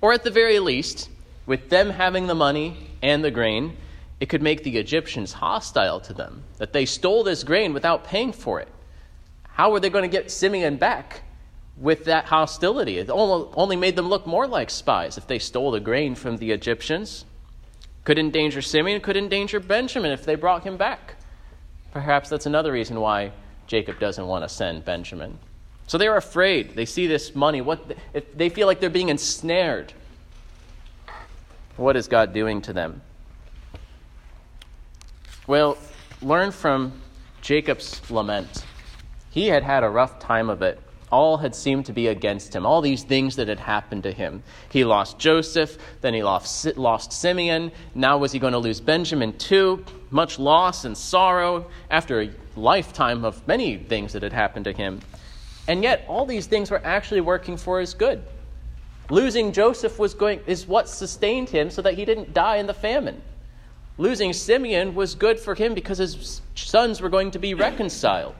Or 0.00 0.12
at 0.12 0.22
the 0.22 0.30
very 0.30 0.58
least, 0.58 1.08
with 1.48 1.70
them 1.70 1.90
having 1.90 2.26
the 2.26 2.34
money 2.34 2.76
and 3.02 3.24
the 3.24 3.30
grain, 3.30 3.74
it 4.20 4.28
could 4.28 4.42
make 4.42 4.62
the 4.62 4.76
Egyptians 4.76 5.32
hostile 5.32 5.98
to 5.98 6.12
them, 6.12 6.44
that 6.58 6.74
they 6.74 6.84
stole 6.84 7.24
this 7.24 7.42
grain 7.42 7.72
without 7.72 8.04
paying 8.04 8.32
for 8.32 8.60
it. 8.60 8.68
How 9.48 9.72
were 9.72 9.80
they 9.80 9.88
going 9.90 10.08
to 10.08 10.16
get 10.16 10.30
Simeon 10.30 10.76
back 10.76 11.22
with 11.78 12.04
that 12.04 12.26
hostility? 12.26 12.98
It 12.98 13.08
only 13.10 13.76
made 13.76 13.96
them 13.96 14.08
look 14.08 14.26
more 14.26 14.46
like 14.46 14.68
spies 14.68 15.16
if 15.16 15.26
they 15.26 15.38
stole 15.38 15.70
the 15.70 15.80
grain 15.80 16.14
from 16.14 16.36
the 16.36 16.50
Egyptians. 16.52 17.24
Could 18.04 18.18
endanger 18.18 18.60
Simeon, 18.60 19.00
could 19.00 19.16
endanger 19.16 19.58
Benjamin 19.58 20.12
if 20.12 20.26
they 20.26 20.34
brought 20.34 20.64
him 20.64 20.76
back. 20.76 21.16
Perhaps 21.92 22.28
that's 22.28 22.46
another 22.46 22.72
reason 22.72 23.00
why 23.00 23.32
Jacob 23.66 23.98
doesn't 23.98 24.26
want 24.26 24.44
to 24.44 24.48
send 24.50 24.84
Benjamin. 24.84 25.38
So 25.86 25.96
they're 25.96 26.16
afraid. 26.16 26.74
They 26.74 26.84
see 26.84 27.06
this 27.06 27.34
money. 27.34 27.62
What 27.62 27.96
they 28.36 28.50
feel 28.50 28.66
like 28.66 28.80
they're 28.80 28.90
being 28.90 29.08
ensnared. 29.08 29.94
What 31.78 31.96
is 31.96 32.08
God 32.08 32.34
doing 32.34 32.60
to 32.62 32.72
them? 32.72 33.00
Well, 35.46 35.78
learn 36.20 36.50
from 36.50 36.92
Jacob's 37.40 38.02
lament. 38.10 38.64
He 39.30 39.46
had 39.46 39.62
had 39.62 39.84
a 39.84 39.88
rough 39.88 40.18
time 40.18 40.50
of 40.50 40.60
it. 40.60 40.80
All 41.12 41.36
had 41.36 41.54
seemed 41.54 41.86
to 41.86 41.92
be 41.92 42.08
against 42.08 42.52
him, 42.54 42.66
all 42.66 42.80
these 42.80 43.04
things 43.04 43.36
that 43.36 43.46
had 43.46 43.60
happened 43.60 44.02
to 44.02 44.12
him. 44.12 44.42
He 44.70 44.84
lost 44.84 45.20
Joseph, 45.20 45.78
then 46.00 46.14
he 46.14 46.22
lost, 46.24 46.76
lost 46.76 47.12
Simeon. 47.12 47.70
Now, 47.94 48.18
was 48.18 48.32
he 48.32 48.40
going 48.40 48.52
to 48.54 48.58
lose 48.58 48.80
Benjamin 48.80 49.38
too? 49.38 49.84
Much 50.10 50.40
loss 50.40 50.84
and 50.84 50.98
sorrow 50.98 51.64
after 51.90 52.22
a 52.22 52.30
lifetime 52.56 53.24
of 53.24 53.46
many 53.46 53.76
things 53.76 54.12
that 54.14 54.24
had 54.24 54.32
happened 54.32 54.64
to 54.64 54.72
him. 54.72 55.00
And 55.68 55.84
yet, 55.84 56.04
all 56.08 56.26
these 56.26 56.46
things 56.46 56.72
were 56.72 56.84
actually 56.84 57.20
working 57.20 57.56
for 57.56 57.78
his 57.78 57.94
good. 57.94 58.24
Losing 59.10 59.52
Joseph 59.52 59.98
was 59.98 60.14
going, 60.14 60.40
is 60.46 60.66
what 60.66 60.88
sustained 60.88 61.48
him 61.48 61.70
so 61.70 61.80
that 61.82 61.94
he 61.94 62.04
didn't 62.04 62.34
die 62.34 62.56
in 62.56 62.66
the 62.66 62.74
famine. 62.74 63.22
Losing 63.96 64.32
Simeon 64.32 64.94
was 64.94 65.14
good 65.14 65.40
for 65.40 65.54
him 65.54 65.74
because 65.74 65.98
his 65.98 66.42
sons 66.54 67.00
were 67.00 67.08
going 67.08 67.30
to 67.30 67.38
be 67.38 67.54
reconciled. 67.54 68.34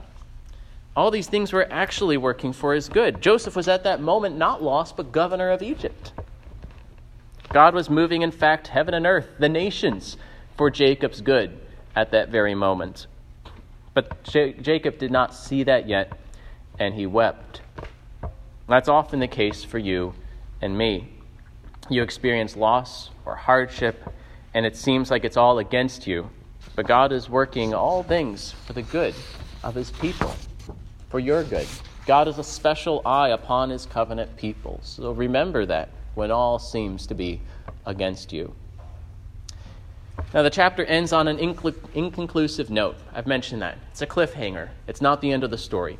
All 0.94 1.10
these 1.10 1.26
things 1.26 1.52
were 1.52 1.66
actually 1.70 2.16
working 2.16 2.52
for 2.52 2.74
his 2.74 2.88
good. 2.88 3.22
Joseph 3.22 3.56
was 3.56 3.68
at 3.68 3.84
that 3.84 4.00
moment 4.00 4.36
not 4.36 4.62
lost, 4.62 4.96
but 4.96 5.10
governor 5.10 5.50
of 5.50 5.62
Egypt. 5.62 6.12
God 7.50 7.74
was 7.74 7.88
moving, 7.88 8.22
in 8.22 8.30
fact, 8.30 8.68
heaven 8.68 8.94
and 8.94 9.06
earth, 9.06 9.28
the 9.38 9.48
nations, 9.48 10.16
for 10.56 10.70
Jacob's 10.70 11.20
good 11.20 11.58
at 11.96 12.10
that 12.10 12.28
very 12.28 12.54
moment. 12.54 13.06
But 13.94 14.22
J- 14.24 14.52
Jacob 14.52 14.98
did 14.98 15.10
not 15.10 15.34
see 15.34 15.62
that 15.64 15.88
yet, 15.88 16.12
and 16.78 16.94
he 16.94 17.06
wept. 17.06 17.62
That's 18.68 18.88
often 18.88 19.20
the 19.20 19.28
case 19.28 19.64
for 19.64 19.78
you 19.78 20.14
and 20.60 20.76
me. 20.76 21.08
You 21.90 22.02
experience 22.02 22.56
loss 22.56 23.10
or 23.24 23.34
hardship, 23.34 24.02
and 24.54 24.66
it 24.66 24.76
seems 24.76 25.10
like 25.10 25.24
it's 25.24 25.36
all 25.36 25.58
against 25.58 26.06
you. 26.06 26.28
But 26.76 26.86
God 26.86 27.12
is 27.12 27.28
working 27.28 27.74
all 27.74 28.02
things 28.02 28.52
for 28.52 28.72
the 28.72 28.82
good 28.82 29.14
of 29.64 29.74
his 29.74 29.90
people, 29.90 30.34
for 31.08 31.18
your 31.18 31.42
good. 31.44 31.66
God 32.06 32.26
has 32.26 32.38
a 32.38 32.44
special 32.44 33.02
eye 33.04 33.30
upon 33.30 33.70
his 33.70 33.84
covenant 33.86 34.36
people. 34.36 34.80
So 34.82 35.12
remember 35.12 35.66
that 35.66 35.90
when 36.14 36.30
all 36.30 36.58
seems 36.58 37.06
to 37.08 37.14
be 37.14 37.40
against 37.84 38.32
you. 38.32 38.54
Now, 40.34 40.42
the 40.42 40.50
chapter 40.50 40.84
ends 40.84 41.12
on 41.12 41.28
an 41.28 41.38
inconclusive 41.38 42.70
note. 42.70 42.96
I've 43.14 43.26
mentioned 43.26 43.62
that. 43.62 43.78
It's 43.90 44.02
a 44.02 44.06
cliffhanger, 44.06 44.68
it's 44.86 45.00
not 45.00 45.20
the 45.20 45.32
end 45.32 45.44
of 45.44 45.50
the 45.50 45.58
story. 45.58 45.98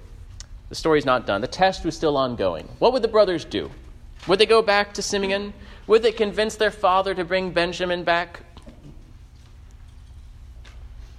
The 0.69 0.75
story's 0.75 1.07
not 1.07 1.27
done. 1.27 1.41
The 1.41 1.47
test 1.47 1.85
was 1.85 1.97
still 1.97 2.17
ongoing. 2.17 2.69
What 2.79 2.93
would 2.93 3.03
the 3.03 3.09
brothers 3.09 3.45
do? 3.45 3.71
Would 4.27 4.39
they 4.39 4.47
go 4.47 4.63
back 4.63 4.93
to 4.95 5.03
Simeon? 5.03 5.55
Would 5.87 6.03
they 6.03 6.13
convince 6.13 6.57
their 6.57 6.71
father 6.71 7.15
to 7.15 7.25
bring 7.25 7.51
Benjamin 7.51 8.05
back? 8.05 8.41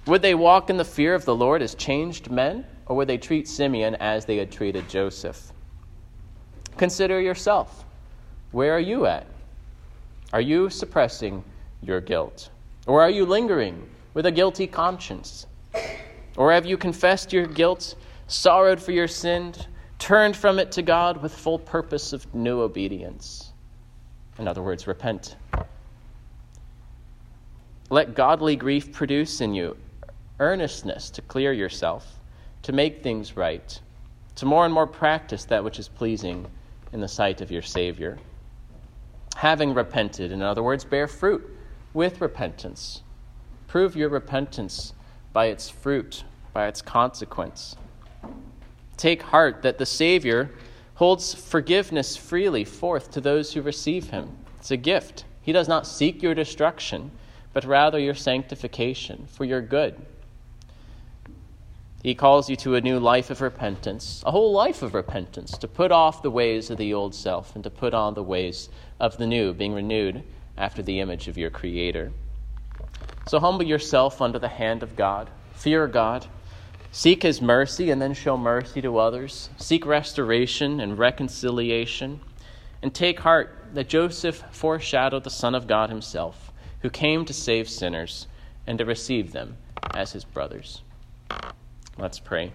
Would 0.06 0.22
they 0.22 0.34
walk 0.34 0.70
in 0.70 0.76
the 0.76 0.84
fear 0.84 1.14
of 1.14 1.24
the 1.24 1.34
Lord 1.34 1.62
as 1.62 1.74
changed 1.74 2.30
men, 2.30 2.64
or 2.86 2.96
would 2.96 3.08
they 3.08 3.18
treat 3.18 3.48
Simeon 3.48 3.94
as 3.96 4.24
they 4.24 4.36
had 4.36 4.50
treated 4.50 4.88
Joseph? 4.88 5.52
Consider 6.76 7.20
yourself. 7.20 7.84
Where 8.52 8.74
are 8.74 8.80
you 8.80 9.06
at? 9.06 9.26
Are 10.32 10.40
you 10.40 10.70
suppressing 10.70 11.44
your 11.82 12.00
guilt? 12.00 12.50
Or 12.86 13.02
are 13.02 13.10
you 13.10 13.26
lingering 13.26 13.88
with 14.14 14.26
a 14.26 14.32
guilty 14.32 14.66
conscience? 14.66 15.46
Or 16.36 16.52
have 16.52 16.66
you 16.66 16.76
confessed 16.76 17.32
your 17.32 17.46
guilt, 17.46 17.94
sorrowed 18.26 18.80
for 18.80 18.92
your 18.92 19.08
sin, 19.08 19.54
turned 20.00 20.34
from 20.34 20.58
it 20.58 20.72
to 20.72 20.82
God 20.82 21.22
with 21.22 21.32
full 21.32 21.58
purpose 21.58 22.12
of 22.12 22.34
new 22.34 22.60
obedience. 22.62 23.52
In 24.38 24.48
other 24.48 24.62
words, 24.62 24.86
repent. 24.86 25.36
Let 27.90 28.14
godly 28.14 28.56
grief 28.56 28.92
produce 28.92 29.40
in 29.40 29.54
you 29.54 29.76
earnestness 30.40 31.10
to 31.10 31.22
clear 31.22 31.52
yourself, 31.52 32.18
to 32.62 32.72
make 32.72 33.02
things 33.02 33.36
right, 33.36 33.78
to 34.36 34.46
more 34.46 34.64
and 34.64 34.72
more 34.72 34.86
practice 34.86 35.44
that 35.44 35.62
which 35.62 35.78
is 35.78 35.86
pleasing 35.86 36.46
in 36.92 37.00
the 37.00 37.08
sight 37.08 37.42
of 37.42 37.50
your 37.50 37.60
Savior. 37.60 38.18
Having 39.36 39.74
repented, 39.74 40.32
in 40.32 40.40
other 40.40 40.62
words, 40.62 40.82
bear 40.82 41.06
fruit 41.06 41.46
with 41.92 42.22
repentance. 42.22 43.02
Prove 43.68 43.94
your 43.94 44.08
repentance 44.08 44.94
by 45.34 45.46
its 45.46 45.68
fruit, 45.68 46.24
by 46.54 46.68
its 46.68 46.80
consequence. 46.80 47.76
Take 49.00 49.22
heart 49.22 49.62
that 49.62 49.78
the 49.78 49.86
Savior 49.86 50.50
holds 50.96 51.32
forgiveness 51.32 52.18
freely 52.18 52.64
forth 52.64 53.10
to 53.12 53.20
those 53.22 53.54
who 53.54 53.62
receive 53.62 54.10
him. 54.10 54.36
It's 54.58 54.70
a 54.70 54.76
gift. 54.76 55.24
He 55.40 55.52
does 55.52 55.68
not 55.68 55.86
seek 55.86 56.22
your 56.22 56.34
destruction, 56.34 57.10
but 57.54 57.64
rather 57.64 57.98
your 57.98 58.14
sanctification 58.14 59.26
for 59.26 59.46
your 59.46 59.62
good. 59.62 59.96
He 62.02 62.14
calls 62.14 62.50
you 62.50 62.56
to 62.56 62.74
a 62.74 62.82
new 62.82 62.98
life 62.98 63.30
of 63.30 63.40
repentance, 63.40 64.22
a 64.26 64.32
whole 64.32 64.52
life 64.52 64.82
of 64.82 64.92
repentance, 64.92 65.56
to 65.56 65.66
put 65.66 65.90
off 65.90 66.20
the 66.20 66.30
ways 66.30 66.68
of 66.68 66.76
the 66.76 66.92
old 66.92 67.14
self 67.14 67.54
and 67.54 67.64
to 67.64 67.70
put 67.70 67.94
on 67.94 68.12
the 68.12 68.22
ways 68.22 68.68
of 69.00 69.16
the 69.16 69.26
new, 69.26 69.54
being 69.54 69.72
renewed 69.72 70.22
after 70.58 70.82
the 70.82 71.00
image 71.00 71.26
of 71.26 71.38
your 71.38 71.48
Creator. 71.48 72.12
So 73.28 73.40
humble 73.40 73.64
yourself 73.64 74.20
under 74.20 74.38
the 74.38 74.48
hand 74.48 74.82
of 74.82 74.94
God, 74.94 75.30
fear 75.54 75.86
God 75.86 76.26
Seek 76.92 77.22
his 77.22 77.40
mercy 77.40 77.90
and 77.90 78.02
then 78.02 78.14
show 78.14 78.36
mercy 78.36 78.80
to 78.82 78.98
others. 78.98 79.50
Seek 79.56 79.86
restoration 79.86 80.80
and 80.80 80.98
reconciliation. 80.98 82.20
And 82.82 82.94
take 82.94 83.20
heart 83.20 83.56
that 83.74 83.88
Joseph 83.88 84.42
foreshadowed 84.50 85.24
the 85.24 85.30
Son 85.30 85.54
of 85.54 85.66
God 85.66 85.90
himself, 85.90 86.52
who 86.80 86.90
came 86.90 87.24
to 87.26 87.32
save 87.32 87.68
sinners 87.68 88.26
and 88.66 88.78
to 88.78 88.84
receive 88.84 89.32
them 89.32 89.56
as 89.94 90.12
his 90.12 90.24
brothers. 90.24 90.82
Let's 91.98 92.18
pray. 92.18 92.52